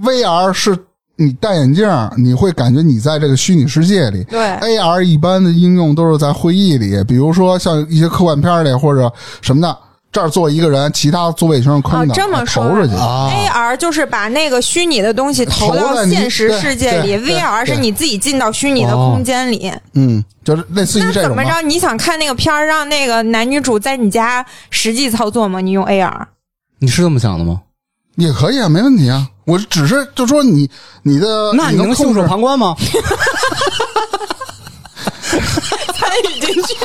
[0.00, 0.78] ？VR 是
[1.16, 4.22] 你戴眼镜，你会感觉你在这个虚拟世界里。
[4.24, 9.76] 对 AR 一般的应用都是在会议里，比如说像一些科幻片里或者什么的，
[10.10, 12.94] 这儿坐一个人，其他座位全是空的，哦这么说投出去。
[12.94, 19.70] 啊 AR 就是把那个虚拟的东西投投到现实世界里，VR 是你自己进到虚拟的哦空间里。
[19.94, 21.42] 嗯，就是类似于那这种吧。
[21.42, 21.66] 怎么着？
[21.66, 25.60] 你想看那个片儿，让那个男女主在你家实际操作吗？
[25.60, 26.26] 你用 AR？
[26.78, 27.60] 你是这么想的吗？
[28.16, 29.28] 也可以啊，没问题啊。
[29.44, 30.68] 我只是就说你
[31.02, 32.74] 你的那你能袖手旁观吗？
[36.08, 36.76] 参与进去？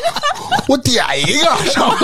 [0.67, 1.97] 我点一个是吧。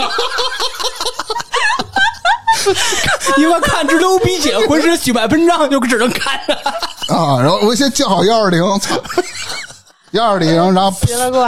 [3.37, 6.53] 你们看直流鼻血，浑身血脉喷张，就只能看着。
[7.13, 8.95] 啊，然后我先叫好幺二零，操，
[10.11, 10.93] 幺二零，然后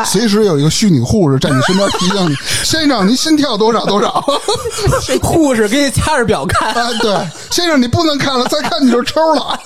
[0.06, 4.24] 随时有一个虚拟护士在你身边提醒你， 先生，您心跳多少多少？
[5.22, 7.16] 护士给你掐着表看，啊，对，
[7.52, 9.60] 先生，你不能看了，再看你就抽了，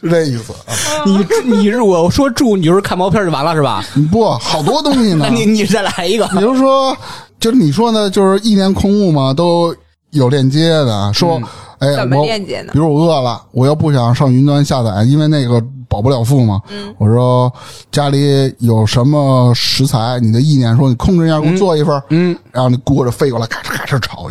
[0.00, 0.74] 是这意思啊？
[1.04, 3.84] 你你是我说住，你就是看毛片就完了是吧？
[4.12, 5.26] 不，好多东西呢。
[5.30, 6.26] 那，你你再来一个。
[6.36, 6.96] 比如说，
[7.40, 9.74] 就是你说呢，就是一年空物嘛，都
[10.10, 11.40] 有链接的，说，
[11.78, 16.60] 哎，怎么我链接呢比如我饿了，我又不想上云端下载，因为那个保不了腹嘛。
[16.70, 17.52] 嗯我说
[17.92, 24.28] 家里有什么食材，你的意念说你控制一下，给我做一份，嗯，然后你锅着飞过来，咔嚓咔嚓炒，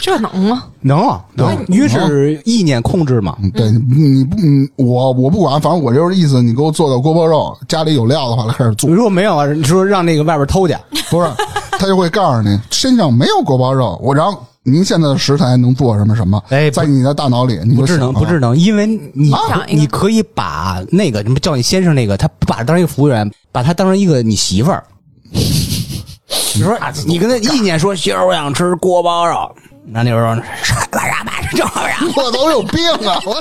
[0.00, 0.64] 这能吗？
[0.80, 3.36] 能啊能，因为是意念控制嘛。
[3.42, 8.88] 嗯对，你你不，嗯我我不管，反正我就是意思，你给我做个锅包肉，家里有料的话，开始做。
[8.88, 10.76] 如果没有啊，你说让那个外边偷去，
[11.10, 11.28] 不是，
[11.72, 16.42] 他就会告诉你身上没有锅包肉，我然后您现在的食材能做什么什么？
[16.50, 19.32] 哎在你的大脑里，你不智能，不智能，因为你
[19.68, 24.82] 你可以把那个什么叫你先生那个，他不把他当成一个服务员，把他当成一个你媳妇儿。
[25.30, 26.76] 你说
[27.06, 32.12] 你跟他意念说媳妇儿，我想吃锅包肉，那那边说啥玩意儿买这玩意儿？
[32.16, 33.20] 我都有病啊！
[33.24, 33.34] 我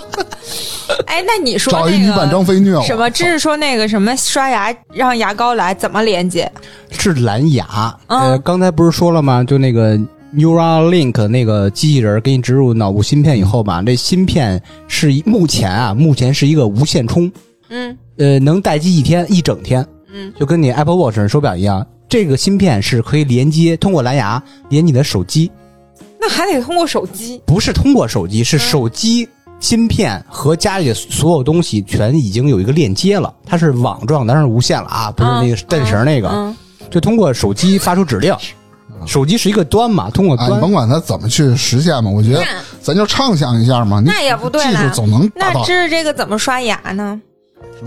[1.07, 3.09] 哎，那你说找一那女版张飞虐我什么？
[3.09, 6.51] 只是说那个什么刷牙让牙膏来怎么连接？
[6.91, 7.95] 是蓝牙。
[8.07, 9.43] 嗯呃，刚才不是说了吗？
[9.43, 9.97] 就那个
[10.35, 17.31] Neuralink 那个机器人给你植入脑部芯片以后吧，这芯片是一目前啊，目前是一个无线充，
[17.69, 21.85] 嗯呃，能待机一天一整天，嗯，就跟你 Apple Watch 手表一样。
[22.07, 25.49] 这个芯片是可以连接，通过蓝牙连你的手机，
[26.19, 27.41] 那还得通过手机。
[27.45, 29.27] 不是通过手机，是手机
[29.59, 33.33] 芯片和家里的所有东西全已经有一个链接了。
[33.45, 36.55] 它是网状，当然是无线了啊，不是那个电绳那个，嗯，
[36.91, 38.35] 就通过手机发出指令。
[39.05, 42.43] 手机是一个端嘛，通过啊，你端甭管它怎么去实现嘛，我觉得
[42.81, 43.99] 咱就畅想一下嘛。
[43.99, 45.63] 你那也不对技术总能达那到。
[45.63, 47.19] 知识这个怎么刷牙呢？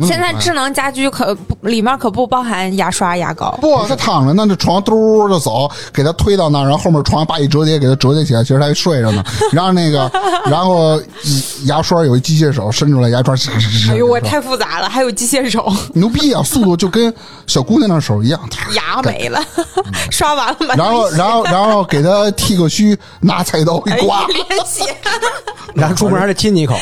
[0.02, 3.58] 现在智能家居可不里面可不包含牙刷、牙膏。
[3.60, 9.24] 不，他躺着呢，这床嘟就走，给他推到那儿，然后后面床把一折叠，给他折叠起来，其实他还睡着呢。
[9.52, 10.10] 然后那个，
[10.46, 11.00] 然后
[11.64, 13.34] 牙刷有一机械手伸出来，牙刷，
[13.90, 16.42] 哎呦，我太复杂了，还有机械手， 牛逼啊！
[16.42, 17.12] 速度就跟
[17.46, 18.40] 小姑娘那手一样。
[18.74, 19.42] 牙没了，
[20.10, 24.94] 刷完了把然后，然后，然后给他剃个须，拿菜刀一刮，连血。
[25.74, 26.76] 然后出门还得亲你一口。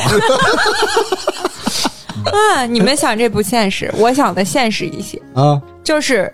[2.25, 6.31] 啊，你们想这不现实， 我想的现实一些，啊，就是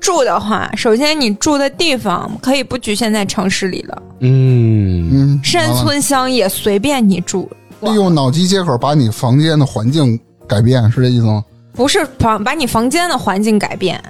[0.00, 7.50] 住的话，首先你住的地方可以不局限在城市里了，嗯，嗯，山村乡野随便你住。
[7.80, 10.18] 利用脑机接口把你房间的环境
[10.48, 11.44] 改变，是这意思吗？
[11.74, 14.00] 不是房把你房间的环境改变，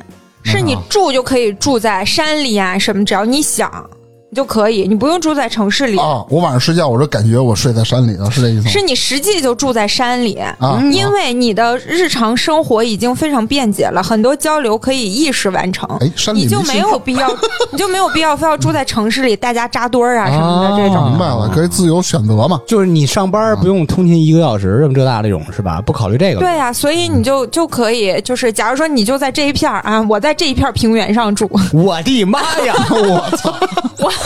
[0.44, 4.03] 是你嗯住就可以住在山里啊什么，只要你想，你
[4.34, 5.98] 就可以，你不用住在城市里。
[5.98, 8.70] 啊，我晚上睡觉，我就感觉我睡在山里了，是这意思吗？
[8.70, 17.28] 是你实际就住在山里，啊因为你的日常生活已经非常便捷了，很多交流可以意识完成，哎山里 你就没有必要，
[17.70, 21.08] 你就没有必要非要住在城市里，大家扎堆儿啊什么的这种。
[21.10, 22.60] 明白了，可以自由选择嘛。
[22.66, 25.80] 就是你上班不用通勤一个小时，这么这那这种是吧？
[25.80, 26.40] 不考虑这个。
[26.40, 32.74] 对呀、所以你就就可以，就是假如说你就在这一片儿啊，我在这一片平原上住，我的妈呀！
[32.90, 33.54] 我操，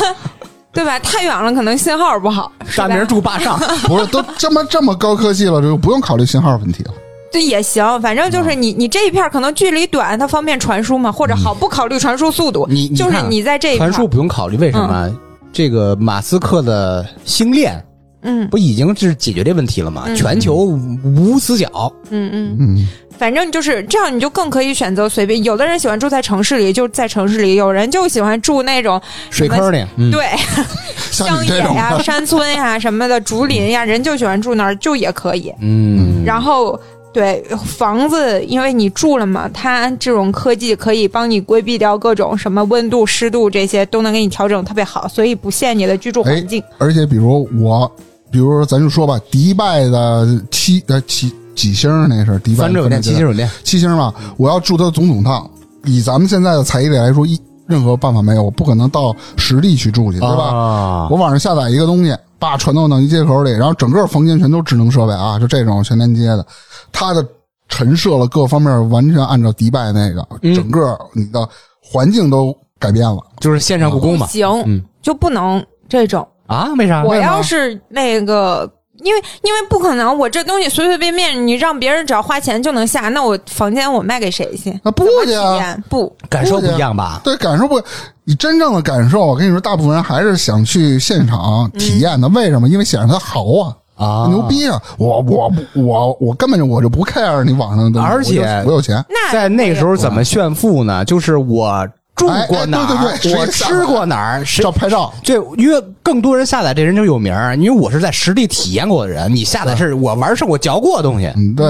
[0.73, 0.99] 对吧？
[1.01, 3.59] 太远了，可能信号不好，大明住坝上，
[3.89, 6.93] 不是都这么这么高科技了，就不用考虑信号问题了。
[7.33, 15.11] 这也行，反正就是你你这一片可能距离短，它方便传输嘛，或者好不考虑传输速度，你就是你在这一片传输不用考虑，为什么？
[15.53, 17.83] 这个马斯克的星链
[18.23, 20.05] 嗯不已经是解决这问题了吗？
[20.15, 21.93] 全球无死角。
[22.11, 22.57] 嗯嗯。
[22.61, 25.43] 嗯，反正就是这样，你就更可以选择随便。
[25.45, 29.01] 有的人喜欢住在城市里，就在城市里；有人就喜欢住那种
[29.31, 30.25] 水坑里，嗯，对
[31.11, 35.53] 乡野呀、的， 山村呀什么的，竹林呀，人就喜欢住那儿，就也可以。
[35.61, 36.79] 嗯，然后
[37.13, 46.63] 对房子，因为你住了嘛，它这种科技可以帮你规避掉各种什么温度、湿度这些，都能给你调整特别好，所以不限你的居住环境。
[46.79, 47.91] 而且比如我，
[48.31, 55.51] 比如说咱就说吧，迪拜的七呃七几星那是迪拜翻酒店、七星酒店，七星吧，我要住它总统套，
[55.87, 60.45] 以咱们现在的财力来说，一任何办法没有，我不可能到实地去住去，对吧？
[60.45, 66.47] 啊我网上下载一个东西，把传到脑机接口里，然后整个房间全都智能设备啊，就这种全连接的，
[66.93, 67.27] 它的
[67.69, 71.49] 陈设了各方面完全按照迪拜那个，嗯整个你的
[71.83, 73.19] 环境都改变了。
[73.41, 74.29] 就是线上故宫嘛。
[74.29, 76.25] 行，嗯就不能这种。
[76.47, 77.05] 啊，为啥？
[77.05, 78.67] 我要是那个，
[79.03, 84.79] 因为因为不可能，我这东西随随便便你让别人只要花钱就能下，那我房间我卖给谁去？
[84.83, 85.85] 那不怎么体去啊，验？
[85.89, 87.21] 不，感受不一样吧？
[87.25, 87.81] 对，感受不，
[88.25, 92.29] 你真正的感受，我跟你说，大部分人还是想去现场体验的。
[92.29, 92.69] 为什么？
[92.69, 93.75] 因为显示他豪啊。
[93.99, 94.41] 啊，牛！
[94.43, 94.81] 逼啊！
[94.97, 101.05] 我我我我根本就我就不 care 你网上的东西，而且我有钱，那在那个时候怎么炫富呢？
[101.05, 101.85] 就是我
[102.19, 105.11] 住过哪儿，哎哎对对对我吃过哪儿，谁照拍照。
[105.23, 109.35] 对，因为更多人下载这人就有名儿，因为我是在实地体验过的人。
[109.35, 111.67] 你下载是我玩是我嚼过的东西，嗯，对，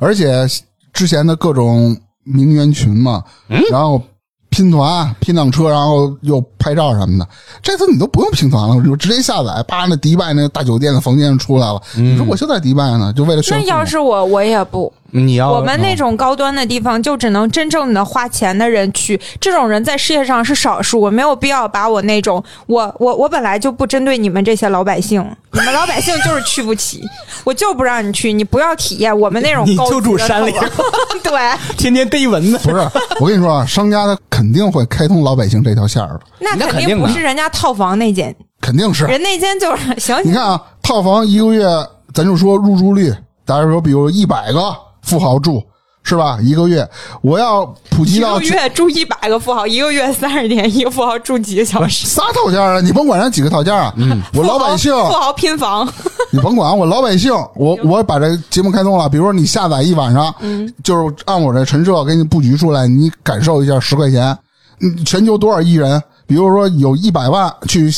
[0.00, 0.46] 而且
[0.92, 3.22] 之前的各种名媛群嘛，
[3.70, 4.02] 然后
[4.50, 7.26] 拼团、拼辆车，然后又拍照什么的。
[7.62, 11.80] 这次你都不用拼团了，就直接下载，叭，那迪拜那大酒店的房间就出来了。
[11.94, 13.68] 你说我就在迪拜呢，就为了炫那富。
[13.70, 14.92] 要是我，我也不。
[15.14, 19.20] 你要我们那种高端的地方，就只能真正的花钱的人去。
[19.38, 27.02] 这种人在世界上是少数，我没有必要把我那种我我我本来就不针对你们这些老百姓，你们老百姓就是去不起，
[27.44, 30.52] 我就不让你去，你不要体验我们那种你就住山里
[31.22, 31.32] 对，
[31.76, 32.76] 天天逮蚊子，不是，
[33.20, 39.04] 我跟你说啊，商家他肯定会开通老百姓这条线儿的，那肯定不是人家套房那间，肯定是。
[39.04, 40.16] 人那间就是行。
[40.24, 41.66] 你看啊，套房一个月，
[42.14, 43.12] 咱就说入住率，
[43.44, 45.62] 大家说，比如一百个富豪住，
[46.02, 46.38] 是吧？
[46.42, 46.88] 一个月，
[47.20, 52.06] 我要普及到一到个月住一百个富豪，一个月三十天，一个富豪住几个小时？
[52.06, 53.94] 仨套间啊，你甭管人几个套间啊，
[54.34, 55.86] 我老百姓，富豪拼房，
[56.30, 64.36] 你甭管我老百姓，我我把这节目开通了，比如说你下载一晚上，嗯，就是按我这陈设给你布局出来，你感受一下十块钱，
[64.80, 67.88] 嗯，全球多少亿人，比如说有一百万去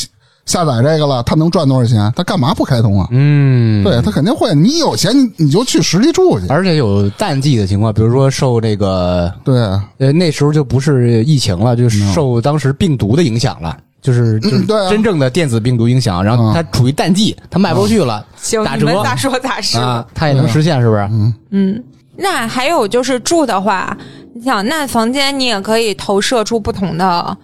[0.46, 2.12] 下载这个了，他能赚多少钱？
[2.14, 3.08] 他干嘛不开通啊？
[3.10, 9.58] 嗯，对他肯定会，你有钱你你就去实地住去，而且有淡季的情况，比如说受这个对，
[9.98, 13.76] 呃那时候就不是疫情了，就受当时病毒的影响了。
[14.02, 14.50] 就是就
[14.90, 19.78] 真正的电子病毒影响，然后它处于淡季，它卖不出去了，行，打折你们咋说咋是。
[19.78, 21.00] 啊，它也能实现，是不是？
[21.10, 21.84] 嗯嗯，
[22.14, 23.96] 那还有就是住的话，
[24.34, 27.34] 你想那房间你也可以投射出不同的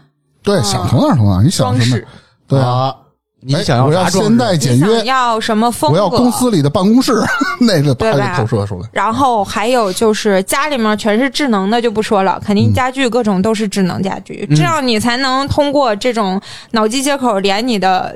[0.42, 2.02] 对，想投哪儿从哪儿，你想什么
[2.50, 2.96] 对啊，啊，
[3.40, 5.96] 你哎想要现代你想简约，要什么风格？
[5.96, 7.14] 我要公司里的办公室，
[7.60, 8.88] 那个啪对吧就投射出来。
[8.92, 16.40] 然后还有就是家里面全是智能的就不说了，肯定家具各种都是智能家具，这样你才能通过这种
[16.72, 18.14] 脑机接口连你的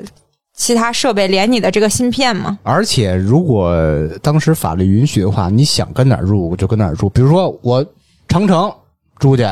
[0.55, 2.57] 其他设备，连你的这个芯片嘛。
[2.63, 3.73] 而且，如果
[4.21, 7.09] 当时法律允许的话，你想跟哪儿住我就跟哪儿住。
[7.09, 7.85] 比如说，我
[8.27, 8.71] 长城
[9.19, 9.43] 住去，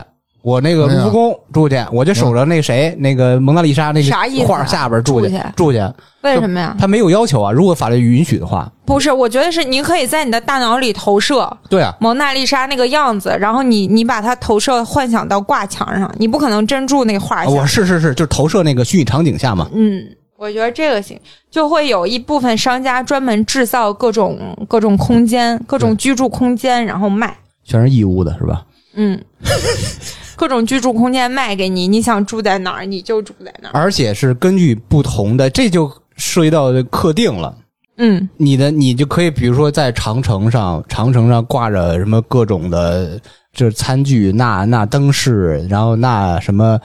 [0.44, 5.82] 我那个卢浮宫住去，我就守着那谁那个蒙娜丽莎那啥意思啊个画下边住去住去。
[6.22, 6.76] 为什么呀？
[6.78, 17.46] 他没有要求啊，如果法律允许的话，不是，我觉得是你可以在你的大脑里投射对啊，蒙娜丽莎那个样子，然后你你把它投射幻想到挂墙上，你不可能真住那画。
[17.46, 19.70] 我是是是，就是投射那个虚拟场景下嘛。
[19.74, 20.04] 嗯，
[20.38, 21.18] 我觉得这个行，
[21.50, 24.38] 就会有一部分商家专门制造各种
[24.68, 27.34] 各种空间、各种居住空间，然后卖。
[27.64, 28.66] 全是义乌的是吧？
[28.96, 29.20] 嗯，
[30.36, 33.72] 各种居住空间卖给你，你想住在哪儿你就住在哪儿。
[33.74, 37.56] 而且是根据不同的，这就涉及到客定了。
[37.98, 43.20] 嗯，你的你就可以，比如说在长城上，长城上挂着什么各种的，
[43.54, 46.80] 就是餐具，那那灯饰，然后那什么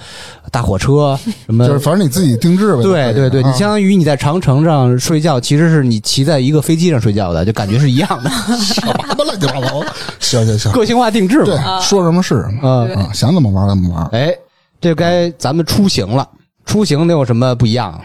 [0.50, 2.82] 大火车， 什么就是反正你自己定制呗。
[2.82, 8.28] 对对对，啊你相当于你在长城上睡觉，其实是你骑在一个飞机上睡觉的，就感觉是一样的，
[8.60, 9.82] 什么乱七八糟。
[10.20, 14.06] 行行行，个性化定制对嘛。，说什么是什么嗯，想怎么玩怎么玩。
[14.12, 14.34] 哎，
[14.78, 16.28] 这该咱们出行了，
[16.66, 17.98] 出行能有什么不一样？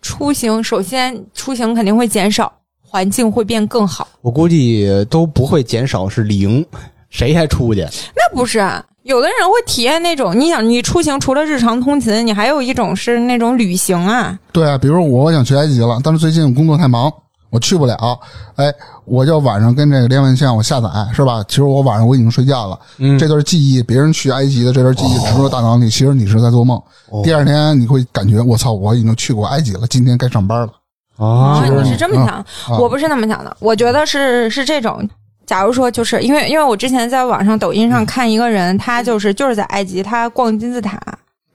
[0.00, 4.08] 出行首先出行肯定会减少，环境会变更好。
[4.22, 6.64] 我估计都不会减少，是零，
[7.12, 7.82] 谁还出去？
[8.16, 14.36] 那不是啊，有的人会体验那种，你想你出行除了日常通勤，你还有一种是那种旅行啊。
[14.50, 17.12] 对啊，比如我想去埃及了，但是最近工作太忙，
[17.50, 18.18] 我去不了。
[18.56, 18.72] 哎，
[19.04, 21.44] 我就晚上跟这个连完线，我下载是吧？
[21.46, 26.80] 其实我晚上我已经睡觉了，嗯这段记忆，别人去埃及的这段记忆植入大脑里，其实你是在做梦。
[27.22, 30.72] 第二天你会感觉我操，我已经去过埃及了，今天该上班了。
[31.18, 33.54] 啊你是这么想，啊我不是那么想的。
[33.60, 35.06] 我觉得是是这种。
[35.52, 40.98] 假如说，就是因为因为我之前在网上抖音上看一个人，他就是就是在埃及，他逛金字塔，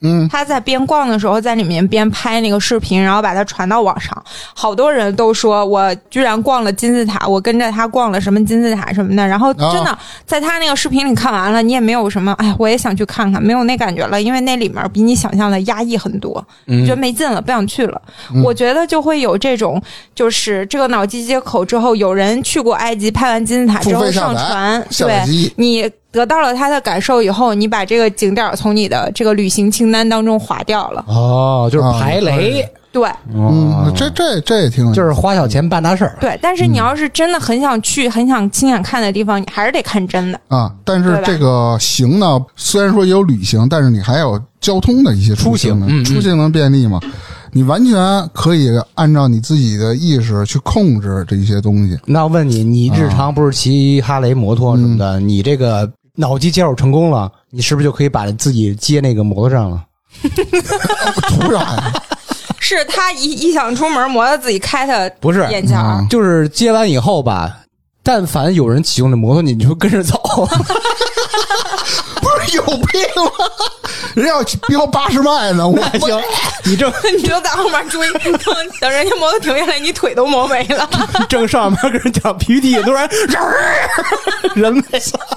[0.02, 4.24] 嗯，他在边逛的时候在里面边拍那个视频，然后把它传到网上。
[4.54, 9.28] 好多人都说我居然逛了金字塔，我跟着他逛了什么金字塔什么的。
[9.28, 16.46] 然后真的在他那个视频里看完了，你也没有什么，哎，我也想去看看，没有那感觉了，因为那里面比你想象的压抑很多。
[16.68, 18.02] 嗯觉得没劲了，不想去了。
[18.34, 19.82] 嗯我觉得就会有这种，
[20.14, 25.24] 就是这个脑机接口之后，有人去过埃及，拍完金字塔之后上传，对
[25.56, 31.06] 你得到了他的感受以后，你把这个景点从你的这个旅行清单当中划掉了。
[31.08, 36.18] 哦，就是排雷，对嗯哦，这这这也挺就是花小钱办大事儿。
[36.20, 40.40] 对，但是你要是真的很想去、很想亲眼看的地方，你还是得看真的。
[40.48, 40.74] 啊。
[40.84, 47.00] 但是这个行呢，虽然说也有旅行，但是你还有交通的一些出行出行能便利吗？
[47.54, 47.96] 你完全
[48.34, 51.98] 可以按照你自己的意识去控制这一些东西。
[52.06, 55.20] 那我问你，你日常不是骑哈雷摩托什么的？
[55.20, 55.90] 你这个
[56.20, 59.84] 脑机接口成功了，你是不是就可以把自己接那个摩托上了？
[61.30, 61.94] 突然呀，
[62.60, 67.60] 是他一一想出门，摩托自己开他不是，眼前儿嗯就是接完以后吧，
[68.02, 70.20] 但凡有人启用这摩托，你就跟着走。
[72.56, 73.32] 有病吗？
[74.16, 76.22] 人要飙八十迈呢，我那行，
[76.66, 78.32] 你正你就在后面追，等
[78.80, 80.90] 等人家摩托停下来，你腿都磨没了。
[81.30, 83.08] 正上面跟人讲 PPT，突然
[84.56, 85.30] 人没了。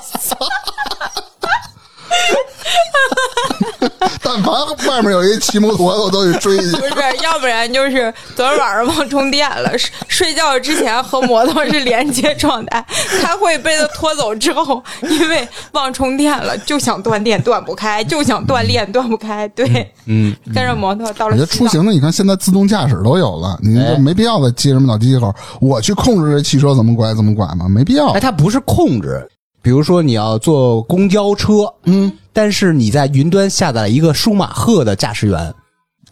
[4.23, 4.55] 但凡
[4.89, 6.87] 外面有一骑摩托的，我都得追去不。
[6.87, 12.85] 是，要不然就是昨天晚上忘充电了，睡睡觉之前和摩托是连接状态，
[13.21, 28.21] 开会被他拖走之后，因为忘充电了，就想断电断不开，就想锻炼断不开，对，嗯，跟着摩托到我了西藏觉得出行的，你看现在自动驾驶都有了，你哎就没必要再接什么脑机接口，我去控制这汽车怎么拐怎么拐嘛，没必要哎，。
[28.21, 29.27] 它不是控制，
[29.63, 35.39] 比如说你要坐公交车，嗯，但是你在云端下载了一个舒马赫的驾驶员，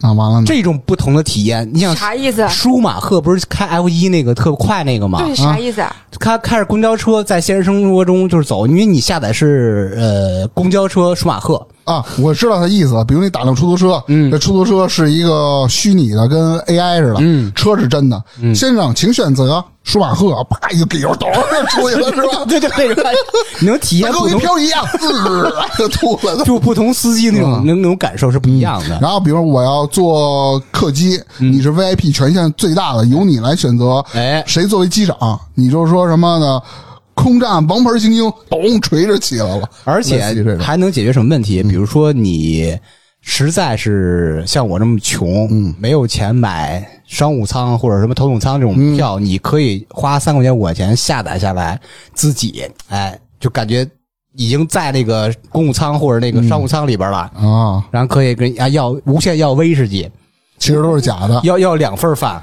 [0.01, 1.95] 啊，完了呢，这种不同的体验，你想。
[1.95, 2.47] 啥意思？
[2.49, 5.19] 舒马赫不是开 F 一那个特快那个吗？
[5.23, 5.95] 对，啥意思啊？
[6.19, 13.03] 他开着公交车在现实生活中就是走，因为你下载是呃公交车舒马赫，啊，我知道他意思。
[13.07, 18.21] 比如你打辆出租车，嗯这出租车是一个虚拟的，跟 AI 似的，嗯车是真的。
[18.53, 22.45] 先生，请选择舒马赫，啪一个给油咚就出去了， 是吧？
[22.47, 23.03] 对对对，
[23.59, 25.11] 你能体验跟我一漂移一样，滋
[25.77, 26.43] 就吐了。
[26.45, 28.99] 就不同司机那种那那种感受是不一样的。
[29.01, 36.61] 然后，比如我要坐客机，你是 VIP 权限最大的，由你来选择，哎谁作为机长，你就说什么呢？
[37.21, 40.21] 空战王牌精英，咚锤着起来了，而且
[40.57, 41.61] 还能解决什么问题？
[41.63, 42.77] 比如说你
[43.19, 45.75] 实在是像我这么穷，嗯。
[45.77, 51.77] 没有钱买商务舱或者什么头等舱这种票，你可以花三块钱五块钱下载下来，
[52.13, 53.85] 自己哎就感觉
[54.35, 57.17] 已经在那个公务舱或者那个商务舱里边了。
[57.35, 60.09] 啊，然后可以跟啊要无限要威士忌，
[60.59, 62.41] 其实都是假的，要要两份饭，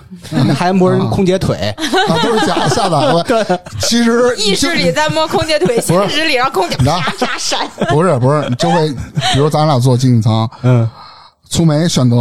[0.57, 1.75] 还摸人空姐腿，
[2.09, 2.99] 啊，都是假的，下载。
[3.45, 3.61] 的。
[3.79, 7.69] 其实意识里在摸空姐腿，现实里让空姐啪啪闪。
[7.91, 8.89] 不是不是，就会，
[9.33, 10.89] 比如咱俩坐经济舱，嗯，
[11.51, 12.17] 粗梅选择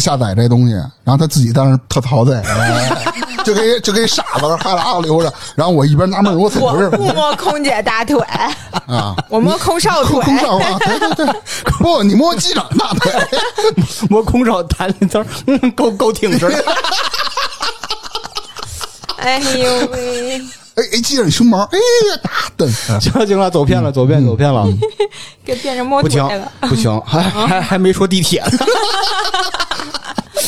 [0.00, 0.72] 下载这东西，
[1.04, 2.40] 然后他自己当时特陶醉，
[3.44, 8.18] 就跟就跟傻子哈喇子流着，然后我一边纳闷，我怎么回事我不摸空姐大腿，
[8.86, 9.14] 啊？
[9.28, 10.20] 我摸空少腿。
[10.22, 11.26] 空空少啊，对对对，
[11.78, 13.12] 不，你摸机长大腿，
[14.10, 16.64] 摸空少弹的词，嗯，够够挺直的。
[19.18, 20.38] 哎呦喂！
[20.76, 22.70] 哎哎，机长你胸毛，哎呀，大的，
[23.00, 24.66] 行了行了，走偏了，走偏，走偏了，
[25.44, 26.50] 给变成摸不行腿了。
[26.60, 28.50] 不行，还还还没说地铁呢。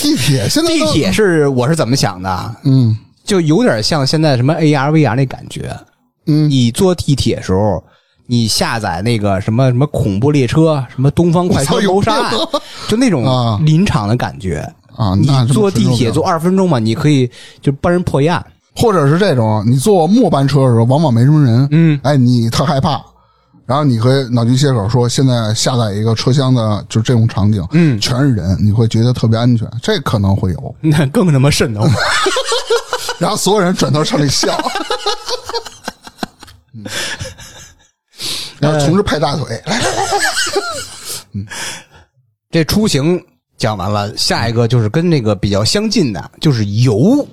[0.03, 2.57] 地铁现在地铁是我是怎么想的？
[2.65, 5.75] 嗯就有点像现在什么 AR、VR 那感觉。
[6.27, 7.83] 嗯你坐地铁时候，
[8.27, 12.35] 你下载那个什么什么恐怖列车，什么东方快车谋杀案，
[12.89, 14.59] 就那种啊临场的感觉。
[14.97, 17.31] 啊，你那坐地铁坐二十分钟嘛，你可以
[17.61, 18.45] 就帮人破一案。
[18.75, 23.03] 或者是这种，你坐末班车的时候，往往没什么人，嗯，哎，你特害怕，
[23.65, 27.99] 然后你和脑机接口说，现在下载一个车厢的，就这种场景，嗯。
[28.01, 31.91] 全是人，你会觉得特别安全，这可能会有，那更他妈瘆得慌。
[33.19, 34.59] 然后所有人转头上来笑，
[36.75, 36.85] 嗯，
[38.59, 41.47] 然后同志拍大腿，来来来，
[42.51, 43.25] 这出行
[43.57, 47.27] 讲完了，下一个就是跟那个比较相近的，就是游，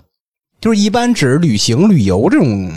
[0.61, 2.71] 就是一般指旅行、旅游这种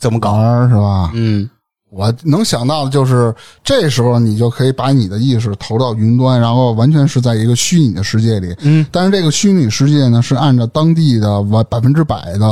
[0.00, 0.32] 怎么搞？
[0.32, 1.12] 玩是吧？
[1.14, 1.48] 嗯
[1.90, 3.34] 我能想到的就是，
[3.64, 8.54] 这时候你就可以把你的意识投到云端，然后完全是在一个虚拟的世界里。
[8.60, 12.46] 嗯但是这个虚拟世界呢，是按照当地的完百分之百的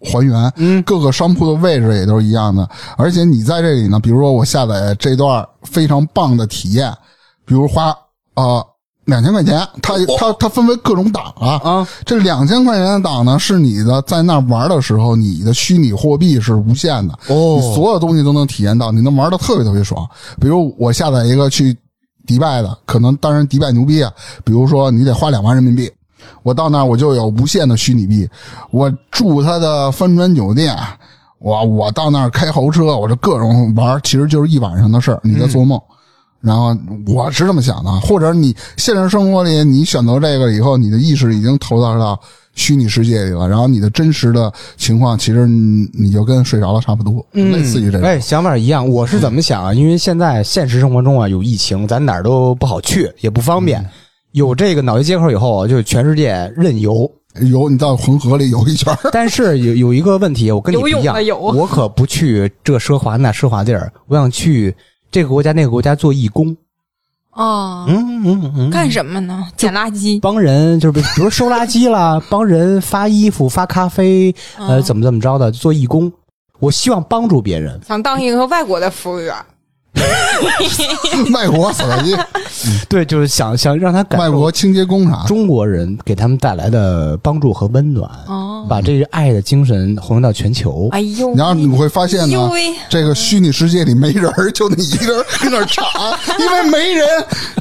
[0.00, 2.68] 还原，嗯各个商铺的位置也都是一样的。
[2.96, 6.92] 而且你在这里呢，比如说我下载这段非常棒的体验，
[7.44, 7.88] 比如花
[8.34, 8.62] 啊
[9.06, 11.58] 两千块钱，它它它分为各种档啊。
[11.64, 20.06] 啊这两千块钱的档呢，是你的在那儿玩的时候，你的虚拟货币是无限的，哦你所有东西都能体验到，你能玩的特别特别爽。
[20.40, 21.76] 比如我下载一个去
[22.26, 24.12] 迪拜的，可能当然迪拜牛逼啊，
[24.44, 25.90] 比如说你得花两万人民币，
[26.42, 28.28] 我到那儿我就有无限的虚拟币，
[28.72, 30.76] 我住他的帆船酒店，
[31.38, 35.80] 我我到那儿开豪车，我这各种玩，其实就是一晚上的事儿，你在做梦。
[36.46, 36.74] 然后
[37.06, 42.18] 我是这么想的，或者你现实生活里你选择这个以后，你的意识已经投到到
[42.54, 48.02] 虚拟世界里了，然后你的真实的情况其实你你就跟睡着了差不多，类似于这种。
[48.02, 48.88] 哎，想法一样。
[48.88, 49.74] 我是怎么想啊？
[49.74, 53.84] 因为现在现实生活中啊有疫情，咱哪儿都不好去，也不方便。
[54.32, 57.10] 有这个脑机接口以后啊，就全世界任游。
[57.42, 64.74] 游你到黄河里游一圈，但是有有一个问题，我跟你不一样我可不去这奢华那奢华地儿，我想去
[65.10, 66.56] 这个国家那个国家做义工。
[67.32, 69.46] 哦，嗯嗯嗯，干什么呢？
[69.56, 70.18] 捡垃圾。
[70.20, 76.10] 帮人就是比如收垃圾啦， 帮人发衣服、发咖啡，呃，嗯怎么怎么着的，做义工。
[76.58, 77.78] 我希望帮助别人。
[77.86, 79.34] 想当一个外国的服务员，
[81.30, 82.16] 卖国扫地机，
[82.88, 85.24] 对，就是想想让他感受卖国清洁工啥。
[85.26, 90.88] 中国人给他们带来的帮助和温暖，哦，把这个爱的精神弘扬到全球。
[90.92, 97.06] 哎呦，然后你会发现呢，呦喂，这个虚拟世界里没人儿，就你一个人跟那儿查， 因为没人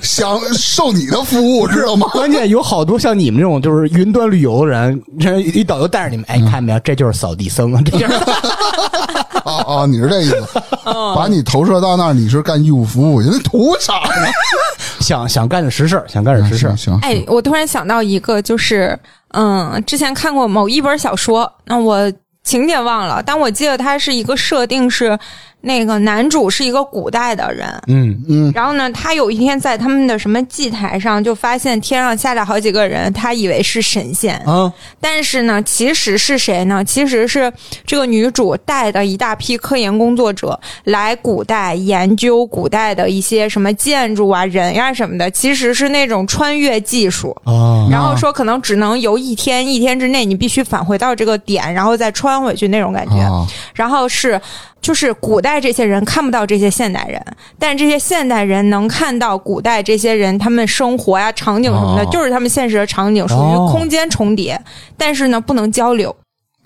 [0.02, 2.08] 想受你的服务，知道吗？
[2.12, 8.14] 关键有好多像你们这种就是云端旅游的人，这一导游带着你们，哎，看见没有，这就是扫地僧啊，这就是
[9.44, 10.44] 啊啊，你是这意思？
[11.16, 14.32] 把你投射到那儿，你是干义务服务，人图啥呀？
[15.00, 16.74] 想想干点实事儿，想干点实事。
[16.76, 18.98] 行，哎，我突然想到一个，就是
[19.34, 22.12] 嗯，之前看过某一本小说，那我
[22.44, 25.18] 情节忘了，但我记得它是一个设定是
[25.66, 28.24] 那个男主是一个古代的人，嗯。
[28.30, 36.84] 嗯然后呢，他有一天在他们的什么祭台上就发现天上下来好几个人，他以为是神仙，啊，但是呢，其实是谁呢？
[36.86, 37.52] 其实是
[37.86, 47.36] 这个女主带的一大批科研工作者来古代研究古代的一些什么建筑啊、人呀、什么的，其实是那种穿越技术。
[47.44, 53.18] 啊，然后说可能只能游一天，一天之内你必须返回到这个点，然后再穿回去那种感觉。
[53.18, 54.40] 啊，然后是
[54.86, 57.20] 就是古代这些人看不到这些现代人，
[57.58, 64.62] 但是这些现代人能看到古代这些人他们生活呀、场景什么的，哦就是他们现实的场景，属于哦空间重叠，
[64.96, 66.16] 但是呢不能交流。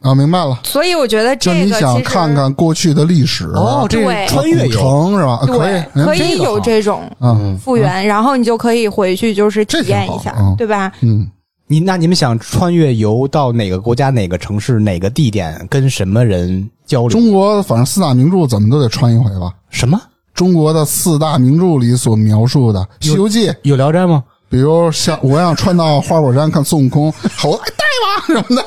[0.01, 0.59] 啊，明白了。
[0.63, 5.39] 所以我觉得这个你想其实看看过去的历史，哦，这对穿越，城是吧？
[5.41, 10.91] 啊可以可以有这种嗯复原，然后你就可以回去就是体验一下对吧？
[10.99, 11.25] 嗯，
[11.71, 17.09] 你那你们想穿越游到哪个国家、哪个城市、哪个地点，跟什么人交流？
[17.09, 19.53] 中国反正四大名著怎么都得穿一回吧。
[19.69, 20.01] 什么？
[20.33, 24.23] 中国的四大名著里所描述的《西游记》，有聊斋吗？
[24.49, 28.65] 比如像我想穿到花果山看孙悟空，猴子哎带吧什么的，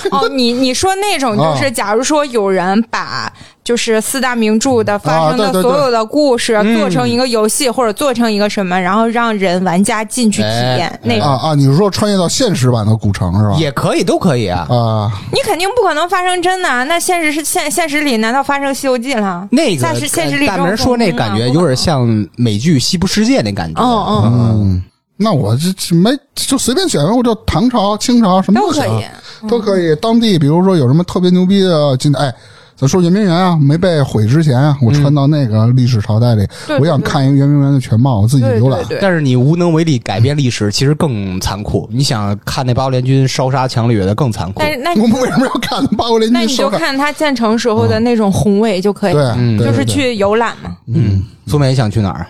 [0.11, 3.31] 哦，你你说那种啊就是，假如说有人把
[3.63, 11.55] 就是四大名著的发生的所有的故事嗯做成一个游戏，或者做成一个什么，然后让人玩家进去体验哎那种，啊啊！
[11.55, 13.55] 你是说穿越到现实版的古城是吧？
[13.57, 14.65] 也可以，都可以啊。
[14.69, 16.83] 啊，你肯定不可能发生真的啊。
[16.83, 19.47] 那现实是现现实里难道发生《西游记》了？
[19.51, 22.05] 那个现实现实里大明说那感觉有点像
[22.35, 23.81] 美剧《西部世界》那感觉。
[23.81, 24.83] 嗯嗯，嗯，
[25.21, 29.05] 那我这这没就随便选，我就唐朝、清朝什么都可以。
[29.47, 29.95] 都可以。
[29.95, 32.31] 当地比如说有什么特别牛逼的，今哎，
[32.75, 41.89] 咱说圆明园啊，没被毁之前啊，我穿到那个历史朝代里，对我想看一个圆明园的全貌，我自己对浏览但是你无能为力改变历史，其实更残酷。
[41.91, 44.59] 你想看那八国联军烧杀抢掠的更残酷。
[44.59, 46.69] 但是那我们为什么要看八国联军那你就？
[46.69, 50.77] 看他建成时候的那种宏伟就可以，对，嗯对对对就是去游览嘛。
[50.87, 52.27] 嗯，苏梅想去哪儿？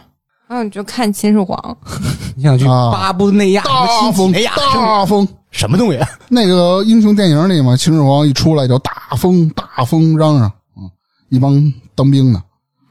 [0.54, 1.78] 嗯，就看秦始皇。
[2.36, 5.28] 你想去啊巴布内亚、什么大风大风。
[5.52, 6.00] 什么东西？
[6.30, 10.90] 那个英雄电影里嘛，秦始皇一出来就大风大风嚷嚷，嗯，
[11.30, 12.42] 一帮当兵的。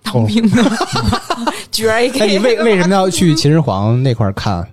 [0.02, 0.62] 当兵的，
[1.70, 4.66] 角儿一那你为为什么要去秦始皇那块儿看？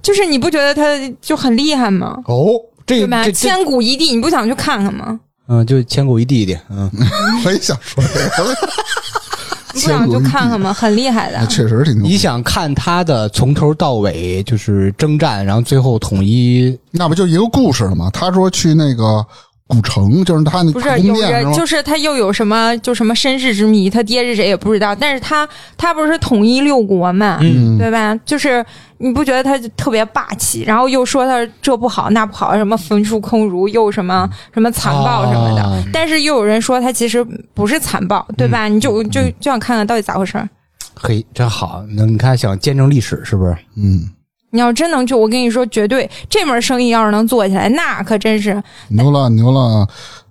[0.00, 0.82] 就是你不觉得他
[1.20, 2.16] 就很厉害吗？
[2.26, 2.46] 哦，
[2.86, 3.24] 这对吧？
[3.24, 5.18] 这这，千古一帝，你不想去看看吗？
[5.48, 6.90] 嗯，就千古一弟弟，嗯，
[7.44, 8.56] 我也想说这个，你
[9.78, 10.72] 不想去看看吗？
[10.72, 11.46] 很厉害的那。
[11.46, 12.02] 确实挺。
[12.02, 18.10] 你想看他的从头到尾就是征战，然后最后统一，那不就一个故事了吗？
[18.12, 19.24] 他说去那个
[19.66, 21.52] 古城，就是他那不大是有人？
[21.52, 24.94] 就是他又有什么就什么身世之谜，他爹是谁也不知道。
[24.94, 28.18] 但是他他不是统一六国嘛，嗯对吧？
[28.24, 28.64] 就是
[28.98, 35.62] 你不觉得他就特别霸气，然后又说他这不好那不好，什么焚书坑儒，又什么什么残暴什么的。
[35.62, 37.24] 啊但是又有人说他其实
[37.54, 38.68] 不是残暴，对吧？
[38.68, 40.48] 你就就就想看看到底咋回事儿。
[40.94, 41.84] 嘿，真好。
[41.96, 43.56] 那你看，想见证历史是不是？
[43.76, 44.08] 嗯，
[44.50, 48.60] 你要真能去，我跟你说，绝对这门生意要是能做起来，那可真是。
[48.88, 49.86] 牛了牛了，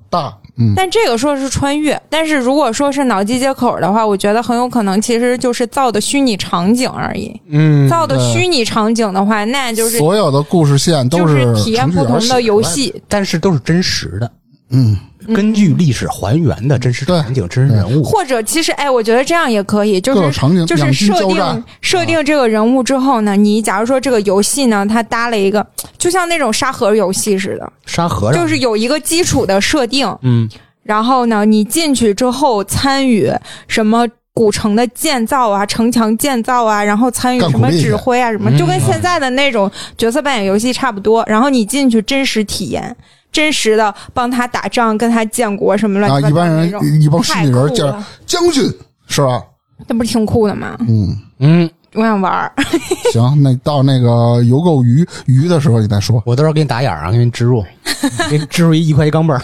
[0.10, 7.40] 大嗯，但这个说是穿越，但是如果说是脑机接口的话，我觉得很有可能其实就是造的虚拟场景而已。
[7.50, 14.32] 嗯造的虚拟场景的话，那就是所有的故事线都就是体验不同的游戏，但是都是真实的。
[14.72, 14.98] 嗯，
[15.36, 18.04] 根据历史还原的真实场景、真实人物。
[18.04, 25.66] 或者其实哎，我觉得这样也可以，就是场景就是设定设定这个人物之后呢，你假如说这个游戏呢，它搭了一个
[25.98, 30.50] 就像那种沙盒游戏似的，沙和尚就是有一个基础的设定，嗯，
[30.84, 33.32] 然后呢，你进去之后参与
[33.68, 41.24] 什么古城的建造啊、城墙建造啊，然后参与什么指挥啊，什么，嗯就跟现在的那种角色扮演游戏差不多。
[41.28, 42.96] 然后你进去真实体验，
[43.38, 48.64] 真实的帮他打仗、跟他建国什么乱啊，七八糟一般人一帮虚拟人叫将军
[49.08, 49.44] 是吧？
[49.86, 50.76] 那不是挺酷的吗？
[50.90, 52.52] 嗯，嗯，我想玩儿。
[53.14, 57.64] 行，那到那个邮购鱼鱼的时候你再说，我到时候给你打眼儿啊，给你植入，
[58.28, 59.42] 给你植入一一块一钢镚儿。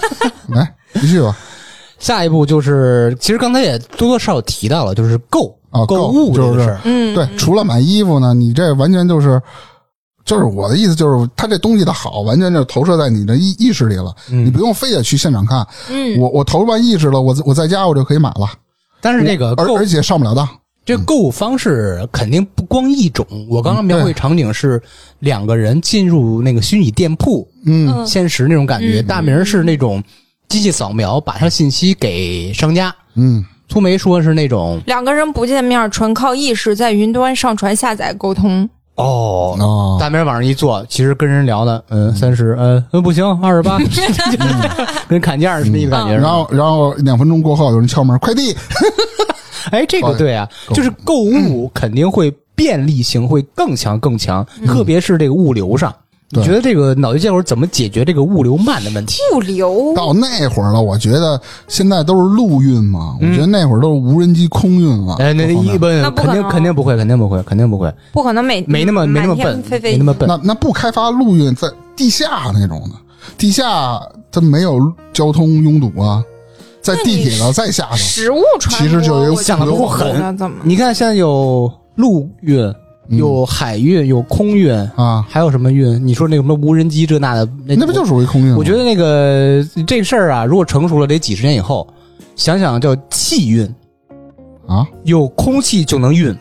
[0.48, 1.36] 来继续吧。
[1.98, 6.78] 下一步就是，其实刚才也多多少少提到了，就是购啊购物这就是。
[6.84, 9.38] 嗯，对，除了买衣服呢，你这完全就是，
[10.24, 15.66] 就是我的意思就是，它这东西的好，完全就投射在你的意意识里了，嗯你不用非得去现场看。
[15.90, 18.48] 嗯，我我投完意识了，我我在家我就可以买了，
[19.00, 20.48] 但是这个而而且上不了当。
[20.86, 23.26] 这购物方式肯定不光一种。
[23.48, 24.82] 我刚刚描绘场景是
[25.20, 29.00] 两个人进入那个虚拟店铺，嗯，嗯现实那种感觉。
[29.00, 30.02] 嗯大明是那种
[30.48, 32.94] 机器扫描，把他信息给商家。
[33.14, 38.68] 嗯，粗梅说是那种两个人不见面，纯靠意识在云端上传下载沟通。
[38.96, 43.78] 哦哦，大明往上一坐，其实跟人聊的，嗯，三十，嗯，嗯，不行，二十八
[45.08, 46.14] 跟砍价是那个感觉。
[46.14, 48.54] 然后然后两分钟过后有人敲门，快递。
[49.72, 55.92] 哎，这个对啊，就是购物肯定会便利性会更强更强，特别是这个物流上。
[56.40, 59.18] 你觉得这个脑机接口怎么解决这个物流慢的问题？
[59.34, 65.16] 物流到那会儿了，我觉得现在都是陆运嘛，嗯我觉得那会儿都是无人机空运了。
[65.18, 70.28] 哎，那一般肯定肯定不会，肯定不会，肯定不会，不可能每没那么没那么笨，飞飞没那么笨。
[70.28, 72.96] 那那不开发陆运，在地下那种的，
[73.38, 74.80] 地下它没有
[75.12, 76.22] 交通拥堵啊，
[76.80, 80.56] 在地铁上再下头，食物传播，其实就有我想得不狠那怎么？
[80.62, 82.72] 你看现在有陆运，
[83.08, 86.04] 有海运，有空运，啊，还有什么运？
[86.06, 88.56] 你说那个什么无人机这那的，那那不就属于空运吗？
[88.58, 91.86] 我觉得那个这事儿啊，如果成熟了，得几十年以后。
[92.36, 93.64] 想想叫气运，
[94.66, 96.36] 啊，有空气就能运，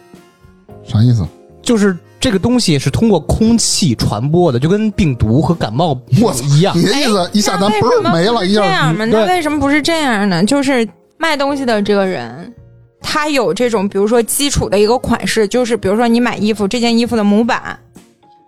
[0.84, 1.24] 啥意思？
[1.61, 6.82] 就是这个东西是通过空气传播的，就跟病毒和感冒我操一样 你。
[6.82, 9.05] 的意思一下咱不是没了，一样吗？
[9.05, 10.43] 对那为什么不是这样呢？
[10.43, 10.88] 就是
[11.20, 12.51] 卖东西的这个人，
[13.03, 17.77] 它有这种，比如说基础的一个款式，就是比如说你买衣服，这件衣服的模板，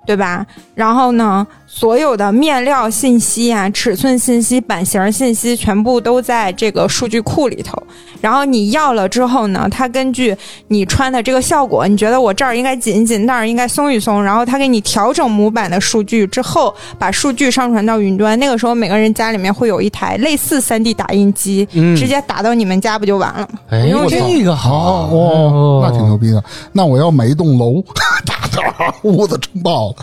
[0.05, 0.45] 对吧？
[0.73, 7.81] 然后呢，所有的面料信息啊、尺寸信息、版型信息，全部都在这个数据库里头。
[8.21, 10.35] 然后你要了之后呢，它根据
[10.69, 18.37] 你穿的这个效果，你觉得我这儿应该紧一紧，那儿应该松一松，然后它给你调整模板的数据之后，把数据上传到云端。
[18.39, 23.59] 那个时候，每个人家里面会有一台类似 3D 打印机，嗯直接打到你们家不就完了吗？
[23.69, 26.43] 哎不，用我这这个好哦哦，那挺牛逼的。
[26.71, 27.83] 那我要买一栋楼，
[28.49, 29.95] 大点儿屋子撑爆了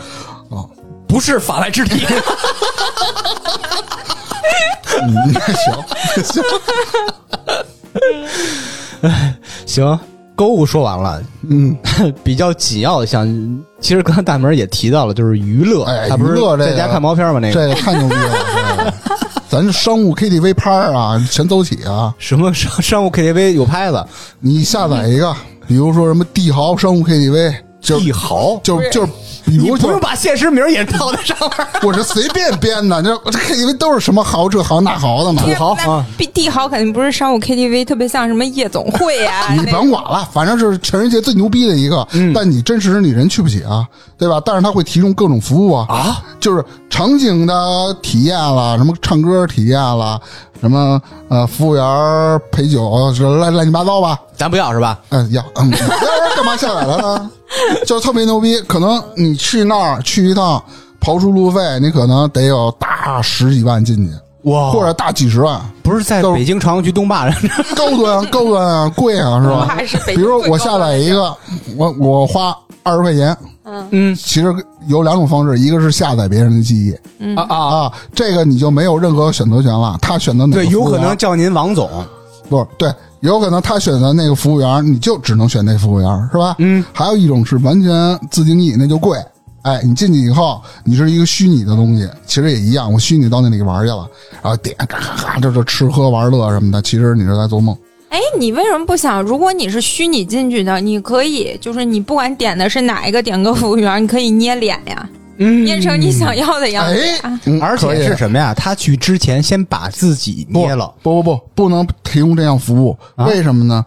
[0.57, 0.65] 啊。
[1.07, 2.05] 不是法外之地。
[5.01, 5.33] 嗯，
[6.23, 6.43] 行行，
[9.65, 9.99] 行，
[10.35, 11.75] 购物说完了，嗯，
[12.23, 13.27] 比较紧要的像，
[13.79, 17.39] 其实刚才大门也提到了，就是娱乐，哎他不是娱乐在家看毛片吗？
[17.39, 18.31] 那个这个太牛逼了，
[18.77, 18.93] 这个
[19.49, 22.13] 咱这商务 KTV 拍儿啊，全走起啊！
[22.17, 24.03] 什么商商务 KTV 有拍子，
[24.39, 25.35] 你下载一个，
[25.67, 29.13] 比如说什么帝豪商务 KTV，就帝豪，就就是，比
[29.45, 31.67] 你不用把现实名也套在上面。
[31.83, 35.41] 我是随便编的，这这 KTV 都是什么豪这豪那豪的嘛。
[35.43, 39.53] 土豪啊，那帝豪肯定不是商务 KTV，特别像什么夜总会啊。
[39.53, 42.07] 你甭管了，反正是全世界最牛逼的一个。
[42.13, 43.85] 嗯但你真实你人去不起啊，
[44.17, 44.41] 对吧？
[44.45, 50.19] 但是他会提供各种服务啊，啊，就是场景的体验了，什么唱歌体验了，
[50.61, 51.83] 什么呃服务员
[52.51, 54.17] 陪酒，这乱乱七八糟吧。
[54.35, 54.97] 咱不要是吧？
[55.09, 57.31] 嗯， 要嗯，要干嘛下载了呢？
[57.85, 60.63] 就特别牛逼，可能你去那儿去一趟，
[61.01, 64.71] 刨出路费，你可能得有大十几万进去，哇。
[64.71, 69.65] 或者大几十万，不是在北京朝阳区东坝上，高端 高端啊，贵啊，是吧？
[69.67, 71.35] 怕是北比如我下载一个，
[71.77, 73.87] 我我花二十块钱，嗯。
[73.91, 74.15] 嗯。
[74.15, 74.53] 其实
[74.87, 77.35] 有两种方式，一个是下载别人的记忆。
[77.35, 81.89] 啊啊，啊，这个你就没有任何选择权了，他选择哪个对，有可能叫您王总，
[82.53, 86.55] 不是对，有可能他选择那个服务员，你就只能选那服务员，是吧？
[86.59, 89.17] 嗯，还有一种是完全自定义，那就贵。
[89.63, 94.07] 哎，你进去以后，你是一个虚拟的东西，其实也一样，我虚拟到那里玩去了，
[94.41, 97.75] 然后点咔咔咔，这这吃喝玩乐什么的，其实你是在做梦。
[98.09, 99.23] 哎，你为什么不想？
[99.23, 108.53] 如果你是虚拟进去的，你可以就是你不管点的是哪一个点歌服务员，你可以捏脸呀，嗯捏成你想要的样子哎呀。，嗯而可以且是什么呀？
[108.53, 113.83] 他去之前先把自己不捏了，不不不，不能提供这样服务，啊为什么呢？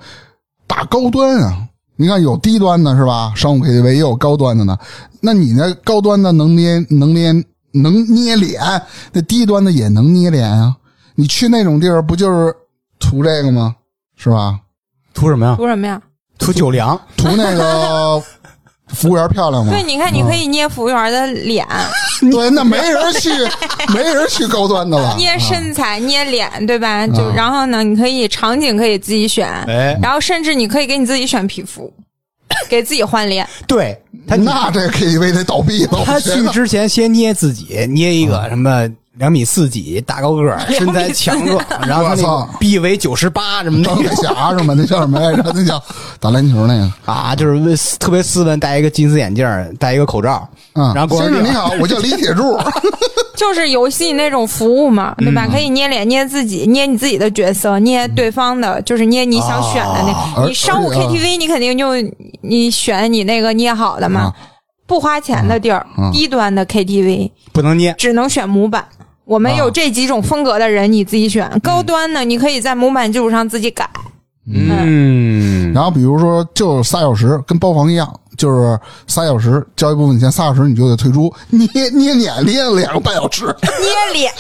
[0.66, 1.62] 打高端啊！
[1.98, 3.32] 你看有低端的是吧？
[3.36, 4.76] 商务 KTV 也有高端的呢。
[5.20, 7.32] 那你那高端的能捏能捏
[7.72, 8.60] 能捏脸，
[9.12, 10.76] 那低端的也能捏脸啊。
[11.14, 12.54] 你去那种地儿不就是
[12.98, 13.74] 图这个吗？
[14.16, 14.58] 是吧？
[15.14, 15.54] 图什么呀？
[15.56, 16.00] 图什么呀？
[16.38, 18.22] 图酒粮，图那个
[18.94, 19.72] 服务员漂亮吗？
[19.72, 21.66] 对，你看，你可以捏服务员的脸，
[22.30, 23.30] 对，那没人去，
[23.92, 25.14] 没人去高端的了。
[25.16, 27.06] 捏身材，捏脸，对吧？
[27.08, 31.92] 就啊然后呢，你可以场景可以自己选，哎，然后甚至你可以给你自己选皮肤，
[32.68, 33.46] 给自己换脸。
[33.66, 36.02] 对他那这 KTV 得倒闭了。
[36.04, 44.74] 他去之前先捏自己，捏一个什么两米四几，大高个儿，身材强壮，然后他那臂围九十八什么钢铁的侠是吗？
[44.76, 45.42] 那叫什么来着？
[45.54, 45.82] 那叫
[46.20, 46.92] 打篮球那个。
[47.06, 49.46] 啊，就是为特别斯文，戴一个金丝眼镜，
[49.78, 52.58] 戴一个口罩，嗯，先生你好，我叫李铁柱。
[53.36, 55.46] 就是游戏那种服务嘛，对吧？
[55.50, 60.42] 可以捏脸、捏自己、捏你自己的角色、捏对方的，就是捏你想选的那。
[60.42, 61.92] 而你商务 KTV 你肯定就
[62.40, 64.34] 你选你那个捏好的嘛，啊
[64.86, 67.94] 不花钱的地儿，啊低端的 KTV 不能捏。
[67.98, 68.86] 只能选模板。
[69.26, 71.50] 我们啊有这几种风格的人，你自己选。
[71.62, 73.88] 高端的，你可以在模板基础上自己改。
[74.48, 78.08] 嗯，然后比如说，就仨小时，跟包房一样，
[78.38, 83.44] 就是仨小时交一部分钱，仨小时你就得退出，捏捏脸捏两个半小时。
[83.44, 84.32] 捏脸，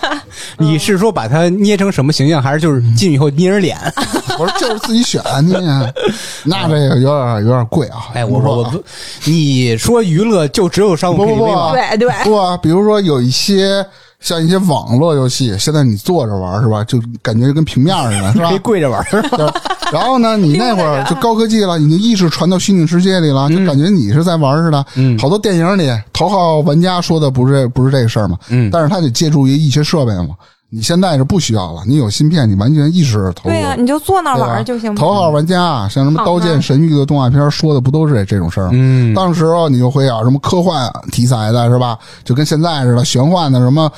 [0.56, 3.76] 你是说把它捏成什么形象，还是就是进去以后捏着脸？
[4.40, 5.58] 我说就是自己选捏，
[6.44, 8.08] 那这个有点有点贵啊。
[8.14, 8.82] 哎，我说啊我不，
[9.26, 11.72] 你说娱乐就只有商务 KTV 吗？
[11.72, 13.84] 对对，不啊，比如说有一些
[14.22, 16.82] 像一些网络游戏，现在你坐着玩是吧？
[16.84, 18.58] 就感觉就跟平面似的，是吧可以？
[18.62, 19.22] 跪着玩儿。
[19.36, 19.46] 对
[19.92, 24.82] 然后呢，你那会儿就高科技了，你的意识传到虚拟世界里了，就感觉你是在玩似的。
[24.94, 30.28] 嗯好多电影里头号玩家说的不是这不是这个事儿嘛，嗯但是他得借助于一些设备嘛。
[30.74, 33.54] 你现在是不需要了，你有芯片，你完全意识投入。
[33.54, 34.94] 对呀、你就坐那玩就行。
[34.94, 38.70] 头号玩家啊，像什么《刀剑神域》的动画片说的不都是这这种事儿吗？
[38.72, 41.98] 嗯当时候你就会有什么科幻题材的，是吧？
[42.24, 43.92] 就跟现在似的，玄幻的什么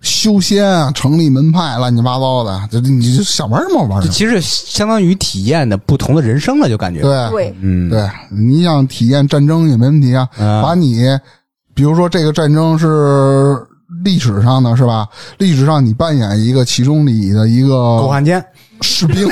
[0.00, 4.02] 修仙啊、成立门派，乱七八糟的，就你就想玩什么玩什么。
[4.02, 7.02] 这其实相当于体验的不同的人生了，就感觉。
[7.02, 10.28] 对对，嗯，对，你想体验战争也没问题啊。
[10.40, 11.06] 嗯把你，
[11.72, 13.56] 比如说这个战争是
[14.04, 15.08] 历史上的是吧？
[15.38, 18.44] 历史上你扮演一个其中里的一个狗汉奸。
[18.82, 19.26] 士兵。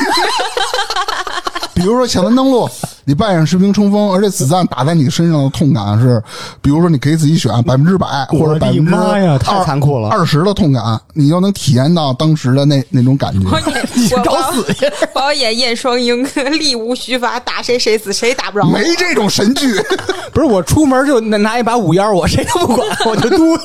[1.75, 2.69] 比如说抢滩登陆，
[3.05, 6.23] 你扮演士兵冲锋，而且子弹打在你身上的痛感是，
[6.63, 13.49] 比如说你可以自己选百分之百或者百分之妈呀太残酷了二十的痛感，你就能体验到当时的那那种感觉。
[13.51, 14.87] 我演我找死去！
[15.15, 16.25] 我要演燕双鹰，
[16.59, 18.65] 力无虚发，打谁谁死，谁打不着。
[18.67, 19.75] 没这种神剧，
[20.33, 23.65] 不是我出门就拿拿一把五幺，我谁都不管，我就嘟嘟。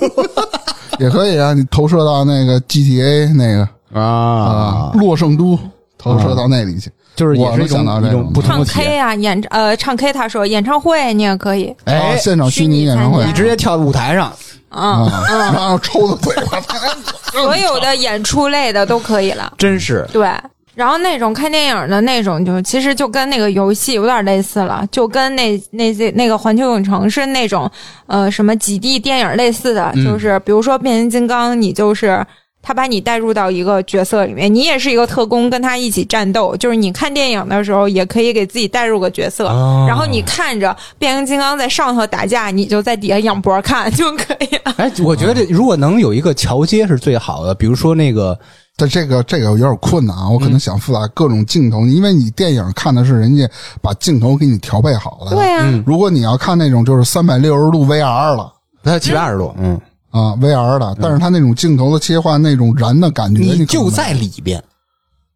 [1.00, 1.54] 也可以啊。
[1.54, 3.68] 你投射到那个 GTA 那个
[4.00, 5.58] 啊啊，洛圣都，
[5.98, 6.92] 投射到那里去。
[7.20, 8.96] 就是也是一我能想到这种种一种不同唱的体 K 验。
[8.96, 14.32] 呀、演呃唱 K，他说演唱会你也可以，啊，哎，现场虚拟演唱会你直接跳舞台上，
[14.70, 16.62] 嗯，啊， 然后抽他嘴巴，
[17.34, 19.52] 所有的演出类的都可以了。
[19.58, 20.08] 真是。
[20.14, 20.32] 对，
[20.76, 27.70] 然后那种看电影的那种就，其实就跟那个游戏有点类似了，就跟那那些那个环球影城是那种
[28.08, 30.06] 呃什么几 D 电影类似的，嗯。
[30.06, 32.26] 就是比如说变形金刚，你就是。
[32.62, 36.56] 他把你带入到一个角色里面，你也是一个特工，跟他一起战斗。
[36.58, 44.74] 就是你看电影的时候，也可以给自己带入个角色，哦然后你看着变形金刚在上头打架，你就在底下仰脖看就可以了。
[44.78, 48.38] 哎，我觉得这如果能有一个桥接是最好的，比如说那个
[48.76, 53.50] 但这个这个有点困难啊，我可能想复杂各种镜头，因为你电影看的是人家
[53.82, 55.32] 把镜头给你调配好了。
[55.32, 58.54] 对啊，嗯如果你要看那种就是三百六十度 VR 了
[58.84, 59.80] 它七百二十度，嗯，
[60.12, 64.64] 啊，VR 的，但是它那种镜头的切换，那种燃的感觉，你就在里边。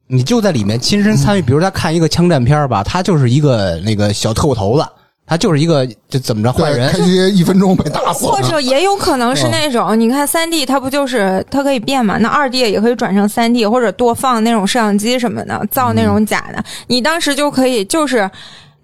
[0.05, 4.85] 你就在里面亲身参与，比如他看一个枪战片儿吧，他就是一个那个小特务头子，
[5.25, 12.17] 他就是一个就怎么着坏人开，机一分钟被打死，或者也有可能是那种，你看三 D 它不就是它可以变嘛？
[12.17, 18.29] 那二 D 也可以转成三 D，或者多放那种摄像机什么的，造那种假的，你当时就可以就是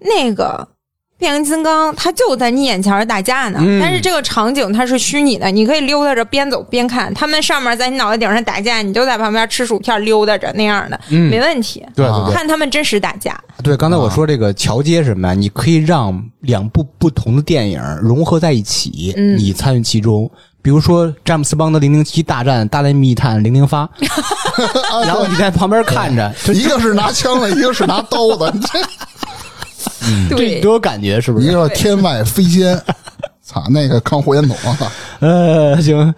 [0.00, 0.66] 那个。
[1.20, 7.12] 变形金刚，它就在你眼前儿打架呢，嗯但是这个场景它是虚拟的，你可以溜达着边走边看。
[7.14, 11.80] 他们上面在你脑袋顶上打架，你就在旁边吃薯片溜达着那样的，嗯没问题。
[11.80, 13.76] 啊对对对看他们真实打架，对。
[13.76, 15.34] 刚才我说这个桥接什么呀？
[15.34, 20.30] 你可以让两部不同的电影融合在一起，嗯你参与其中。
[20.62, 23.88] 比如说詹姆斯邦德零零七大战大内密探零零发，
[25.06, 28.52] 然后你在旁边看着，一个是拿枪的，一个是拿刀的，
[30.28, 31.46] 对都有感觉，是不是？
[31.46, 32.80] 一个天外飞仙，
[33.42, 36.14] 操，那个扛火箭筒啊，呃，行，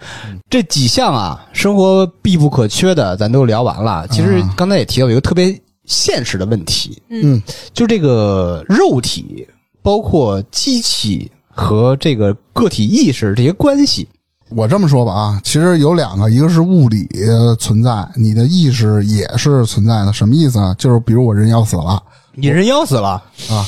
[0.49, 4.07] 这几项啊，生活必不可缺的，咱都聊完了。
[4.09, 7.41] 其实刚才也提到有一个特别现实的问题，嗯，
[7.73, 9.47] 就这个肉体，
[9.81, 14.07] 包括机器和这个个体意识这些关系。
[14.49, 20.13] 我这么说吧啊，其实有两个，一个是物理呃存在，你的意识也是存在的。
[20.13, 20.75] 什么意思啊？
[20.77, 21.99] 就是比如我人要死了，
[22.35, 23.65] 你人要死了啊，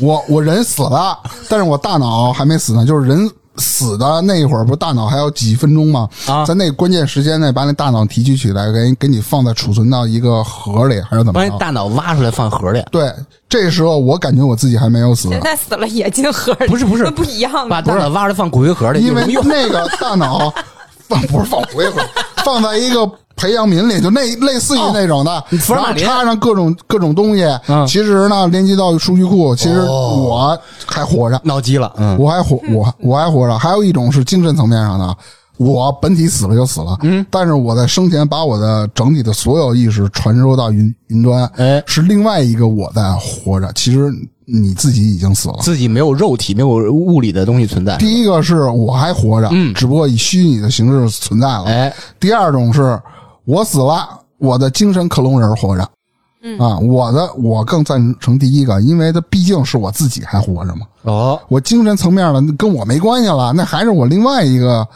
[0.00, 1.18] 我我人死了，
[1.48, 6.08] 但是我大脑还没死呢，就是人死的那一会儿，不是大脑还有几分钟吗？
[6.26, 11.38] 啊在那关键时间内把那大脑提取起来，给给你放在储存到一个盒里，还是怎么着？
[11.38, 13.10] 把你大脑挖出来放盒里，对，
[13.48, 17.68] 这时候我感觉我自己还没有死，现在死了也进盒里，不是不是那不一样的。
[17.68, 19.24] 把大脑挖出来放骨灰盒里，因为？
[19.44, 20.52] 那个大脑
[21.08, 22.02] 放不是放回回，
[22.44, 27.44] 放在一个培养皿里，就那类似于那种的，然后插上各种各种东西。
[27.68, 33.58] 嗯其实呢，连接到数据库，其实哦我还活着，闹机了，嗯，我还活，我我还活着。
[33.58, 35.16] 还有一种是精神层面上的，
[35.58, 43.70] 我本体死了就死了，嗯，但是我在生前把我的整体的所有意识传输到云云端，哎是另外一个我在活着。
[43.74, 44.10] 其实
[44.44, 45.56] 你自己已经死了。
[45.60, 47.96] 自己没有肉体，没有物理的东西存在。
[47.96, 51.64] 第一个是我还活着，嗯只不过以虚拟的形式存在了。
[51.64, 53.00] 哎，第二种是
[53.44, 55.88] 我死了，我的精神克隆人活着。
[56.42, 60.86] 嗯啊，我的我更赞成第一个，因为它毕竟是我自己还活着嘛。
[61.02, 64.86] 哦，我精神层面的跟我没关系了，那还是我另外一个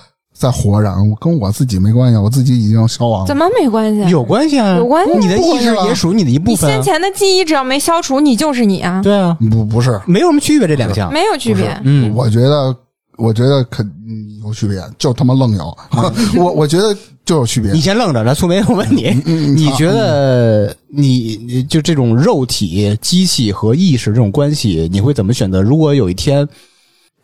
[0.40, 3.26] 在活着，我跟我自己没关系，我自己已经消亡了。
[3.26, 4.08] 怎么没关系啊？
[4.08, 6.72] 有关系啊，有关系你的意识也属于你的一部分啊。
[6.72, 11.12] 先前的记忆只要没消除，你就是你啊，对啊，不不是，没有什么区别，这两项。
[11.12, 11.78] 没有区别。
[11.84, 12.74] 嗯，我觉得
[13.18, 15.76] 我觉得肯嗯有区别，就他妈愣有。
[16.42, 17.78] 我我觉得就有区别你。
[17.78, 25.60] 先愣着，来，苏梅，我问你，嗯你觉得你你就这种肉体、机器和意识这种关系，你会怎么选择？
[25.60, 26.48] 如果有一天，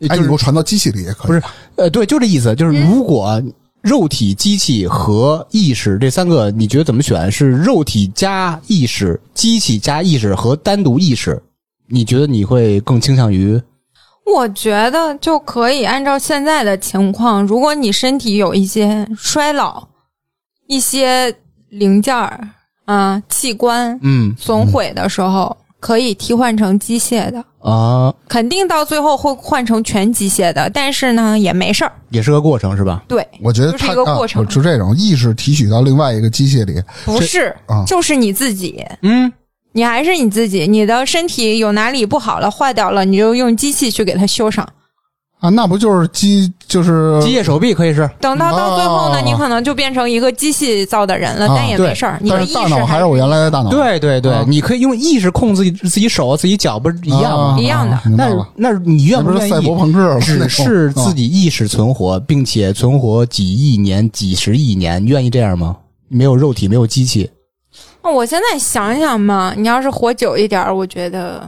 [0.01, 1.27] 哎，就是你给我传到机器里也可以。
[1.27, 1.41] 不是
[1.75, 3.41] 呃，对，就这意思，就是如果
[3.81, 7.31] 肉体、机器和意识这三个，你觉得怎么选？
[7.31, 11.41] 是肉体加意识、机器加意识和单独意识？
[11.87, 13.61] 你觉得你会更倾向于？
[14.25, 19.87] 我觉得就可以按照现在的情况，如果你身体有一些衰老，
[20.67, 21.33] 一些
[21.69, 22.45] 零件儿
[22.83, 27.43] 啊、器官嗯损毁的时候，可以替换成机械的。
[27.59, 31.91] 啊，肯定到最后会换成全机械的，但是呢也没事儿。
[32.09, 33.03] 也是个过程是吧？
[33.07, 39.31] 对，我觉得就是一个过程就这种意识提取到另外一个机械里，不是，啊就是你自己，嗯，
[39.73, 40.65] 你还是你自己。
[40.65, 44.65] 你的身体有哪里不好了、坏掉了，你就用机器去给它修上。
[45.39, 52.17] 啊，那不就是机就是机械手臂可以是，等到到最后呢，啊你可能就变成一个机器造的人了，啊但也没事儿。
[52.21, 57.57] 你的意识但是大脑还是我原来的大脑，对对对，啊你可以用意识控制自己自己手、自己脚，不是一样吗？
[57.59, 59.79] 一样的那，那你愿不愿意不是赛博意？
[59.79, 65.77] 朋克了，只是自啊己意识存活，并且存活几亿年、几十亿年，愿意这样吗？
[66.09, 67.29] 没有肉体，没有机器，
[68.01, 71.47] 那我现在想想嘛，你要是活久一点儿，我觉得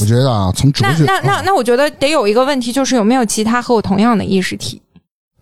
[0.00, 4.80] 我觉得啊，从哲那学那那那，我觉得得有一个问题，就是有没有其他和我同样的意识体。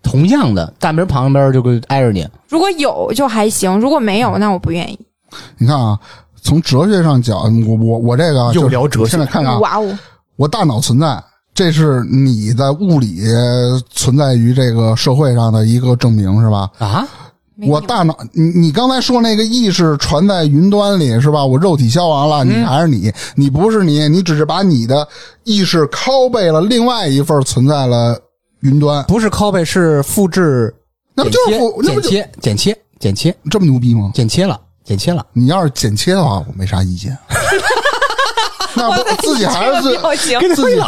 [0.03, 2.27] 同样的大门旁边就跟挨着你。
[2.47, 4.99] 如果有就还行，如果没有，那我不愿意。
[5.57, 5.97] 你看啊，
[6.41, 7.37] 从哲学上讲，
[7.67, 9.97] 我我我这个就是聊哲学现在看看啊，哇哦，
[10.35, 11.23] 我大脑存在，
[11.53, 13.21] 这是你在物理
[13.89, 16.69] 存在于这个社会上的一个证明，是吧？
[16.79, 17.07] 啊，
[17.67, 21.45] 我大脑，你你刚才说那个意识传在云端里是吧？
[21.45, 25.07] 我肉体消亡了，嗯你还是你，你不是你，你只是把你的
[25.43, 28.19] 意识拷贝了另外一份存在了
[28.61, 30.73] 云端，不是 copy，是复制、
[31.13, 31.39] 那不就
[31.81, 34.11] 剪切、剪切、剪切、这么牛逼吗？
[34.13, 35.25] 剪切了，剪切了。
[35.33, 37.15] 你要是剪切的话，我没啥意见。
[38.75, 40.39] 那不自己还是自表情。
[40.55, 40.81] 自己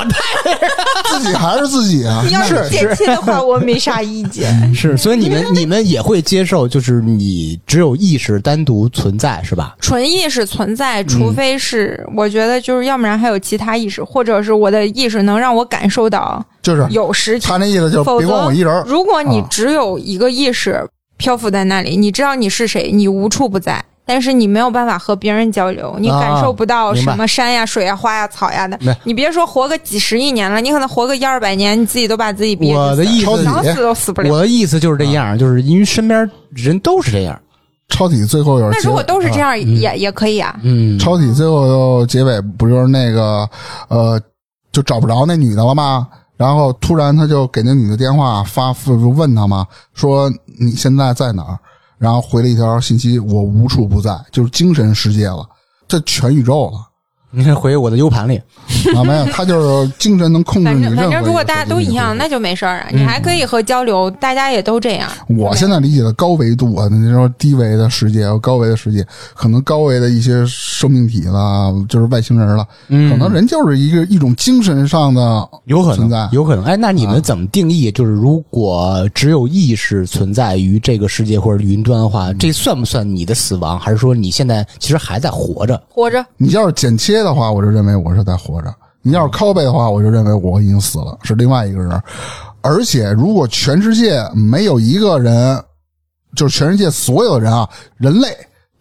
[1.10, 2.22] 自己还是自己啊？
[2.26, 4.74] 你要是剪切的话，我没啥意见。
[4.74, 9.76] 是，所以你们你们也会接受，就是你只有意识单独存在，是吧？
[9.80, 17.48] 纯意识存在，除嗯非是我觉得就是，要不然还有其他意识，或者是我的意识能让我感受到就是有实体。
[17.48, 18.84] 他那意思就是否别光我一人。
[18.88, 23.84] 如果你啊只有一个意识漂浮在那里，你知道你是谁，你无处不在。
[24.06, 28.78] 但是你没有办法和别人交流，你啊感受不到什么山呀、水呀、花呀、草呀的。
[29.04, 34.32] 你别说活个几十亿年了，你可能活个一二百年，你自己都把自己憋我的意思超级想死都死不了。
[34.32, 37.40] 我的意思就是这样，就是因为身边人都是这样。
[37.90, 40.60] 超体最后有结那如果都是这啊样，也也可以啊。
[40.64, 43.48] 嗯，超体最后又结尾不就是那个
[43.88, 44.20] 呃，
[44.72, 46.08] 就找不着那女的了吗？
[46.36, 51.60] 然后突然他就给那女的电话发就问他嘛，说你现在在哪儿？
[51.98, 55.48] 然后回了一条信息，我无处不在，就是精神世界了，
[55.88, 56.90] 这全宇宙了。
[57.36, 58.38] 你 看回我的 U 盘里，
[58.96, 62.88] 啊，没有，他就是精神能控制反正你任何反正如果大家都一样，那就没事儿啊。
[62.92, 65.10] 你还可以和交流，大家也都这样。
[65.28, 76.64] 我现在理解的高维度啊，你说低维的世界和高维的世界，可能高维的一些生命体啦，就是外星人了，嗯可能人就是一个一种精神上的有可存在能，有可能。
[76.66, 77.92] 哎，那你们怎么定义？
[77.92, 83.80] 就是如果只有意识存在于这个世界或者云端的话，这算不算你的死亡？
[83.80, 85.82] 还是说你现在其实还在活着？
[85.90, 88.70] 活着，你要是剪切的话，我就认为我是在活着；
[89.02, 92.02] 你要是拷贝的话，我就认为我已经死了，是另外一个人。
[92.62, 95.62] 而且，如果全世界没有一个人，
[96.36, 98.28] 就是全世界所有的人啊，人类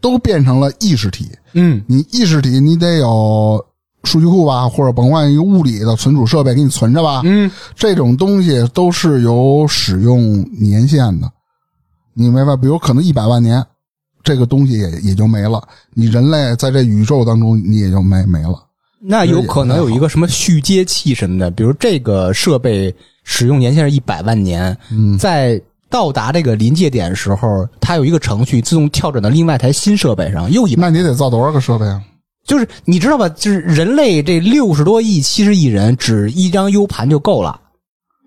[0.01, 3.65] 都变成了意识体，嗯，你意识体你得有
[4.05, 7.23] 数据库吧，或者甭管一个物理的存储设备给你存着吧。
[7.25, 11.31] 嗯，这种东西都是有使用年限的。
[12.15, 12.55] 你明白？
[12.57, 13.65] 比如可能一百万年，
[14.23, 15.63] 这个东西也也就没了。
[15.95, 18.63] 你人类在这宇宙当中，你也就没没了。
[19.01, 22.95] 那有可能有一个什么续接器什么的，比如这个设备
[23.25, 25.61] 使用年限是一百万年，嗯，在
[25.91, 30.75] 到达这个临界点的时候，它有一个程序自动跳转到另外一台新设备上，又一。
[30.77, 32.01] 那你得造多少个设备啊？
[32.45, 33.29] 就是你知道吧？
[33.29, 37.61] 就是人类这六十多亿、七十亿人，只一张 U 盘就够了，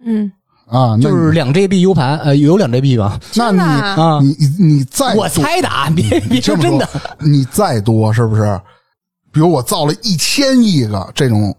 [0.05, 0.31] 嗯，
[0.68, 3.20] 啊，就是两 GB U 盘，呃，有两 GB 吧？
[3.36, 6.88] 那你啊啊，你你你再我猜的啊，别别说真的。
[7.20, 8.59] 你再多是不是？
[9.32, 11.55] 比如我造了一千亿个这种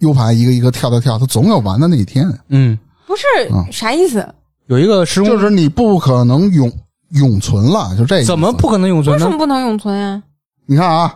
[0.00, 2.26] U 盘，一个一个跳跳跳，它总有完的那一天。
[2.48, 4.26] 嗯，不是嗯啥意思？
[4.66, 6.70] 有一个时空就是你不可能永
[7.12, 9.32] 永存了，就这怎么不可能永存呢为什？
[9.32, 10.22] 么不能永存呀？
[10.66, 11.14] 你看啊，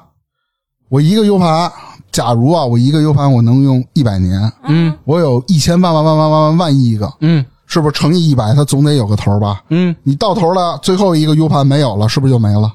[0.89, 1.71] 我一个 U 盘，
[2.13, 9.63] 假如啊，我一个 U 盘我能用一百年，嗯我有一千万万万万万万万亿个，嗯是不是乘以一百，它总得有个头吧？
[9.69, 12.73] 嗯，你到头了，最后一个 U 盘没有了，是不是就没了？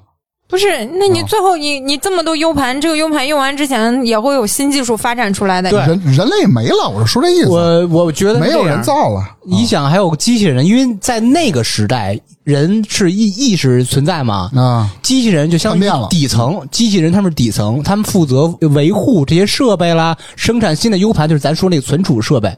[0.48, 5.72] 不是，那啊你最后你你这么多 U 盘，这个 U 盘用完之前也会有新技术发展出来的。
[5.72, 5.80] 对。
[5.80, 9.24] 人人类没了，我是说这意思，我我觉得没有人造了。
[9.44, 22.56] 你想，还有机器人，因为在那个时代，人是意意识存在嘛，啊，机器人就相当叛变了于底层，机器人他们是底层，他们负责维护这些设备啦，生产新的 U 盘，就是咱说那个存储设备，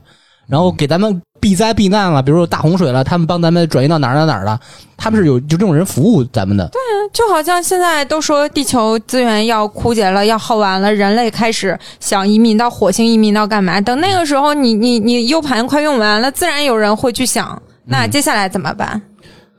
[0.48, 4.60] 然后给咱们避灾避难了，比如说大洪水了，他们帮咱们转移到哪儿哪儿哪儿了，
[4.96, 6.68] 他们是有就这种人服务咱们的。
[6.70, 6.80] 对
[7.14, 13.80] 就好像现在都说地球资源要枯竭了，要耗完了，人类开始想移民到火星，移民到干嘛？
[13.82, 19.02] 等那个时候你，你你 U 盘快用完了，自然有人会去想，那接下来怎么办？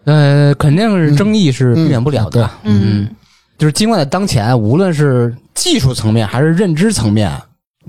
[0.05, 2.49] 呃，肯定是争议是避免不了的。
[2.64, 3.09] 嗯嗯，
[3.59, 7.30] 就是尽管在当前，无论是技术层面还是认知层面，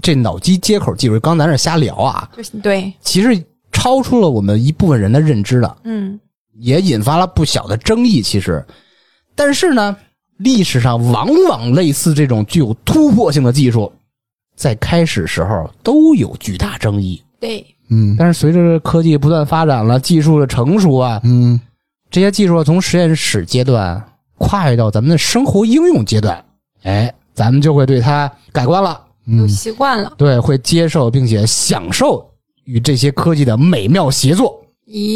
[0.01, 6.19] 这脑机接口技术，刚咱这瞎聊啊，就是对，其实超出了我们一部分人的认知了，嗯。
[6.61, 8.21] 也引发了不小的争议。
[8.21, 8.65] 其实，
[9.33, 9.95] 但是呢，
[10.39, 13.89] 历史上往往类似这种具有突破性的技术，
[14.57, 17.23] 在开始时候都有巨大争议。
[17.39, 18.13] 对，嗯。
[18.19, 21.57] 但是随着科技不断发展了，技术的成熟啊，嗯。
[22.11, 24.03] 这些技术从实验室阶段
[24.37, 26.43] 跨越到咱们的生活应用阶段，
[26.83, 28.99] 哎，咱们就会对它改观了，
[29.37, 30.11] 有嗯，习惯了。
[30.17, 32.25] 对，会接受并且享受
[32.65, 34.59] 与这些科技的美妙协作。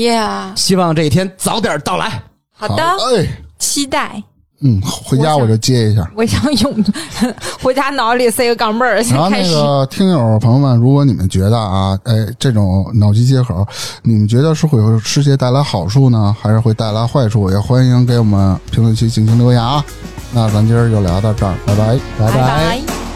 [0.03, 2.21] 呀，希望这一天早点到来。
[2.51, 4.21] 好的，哎，期待。
[4.65, 6.09] 嗯，回家我就接一下。
[6.15, 6.85] 我想用，
[7.61, 9.51] 回家脑里塞个钢镚儿，先然后开始。
[9.51, 13.67] 那个听友朋友们，如果你们觉得啊，哎，这种脑机接口，
[14.03, 17.49] 你们觉得是会有世界带来好处呢，还是会带来坏处？
[17.51, 19.83] 也欢迎给我们评论区进行留言啊。
[20.31, 21.99] 那咱今儿就聊到这儿，拜拜。
[22.17, 23.12] 拜拜拜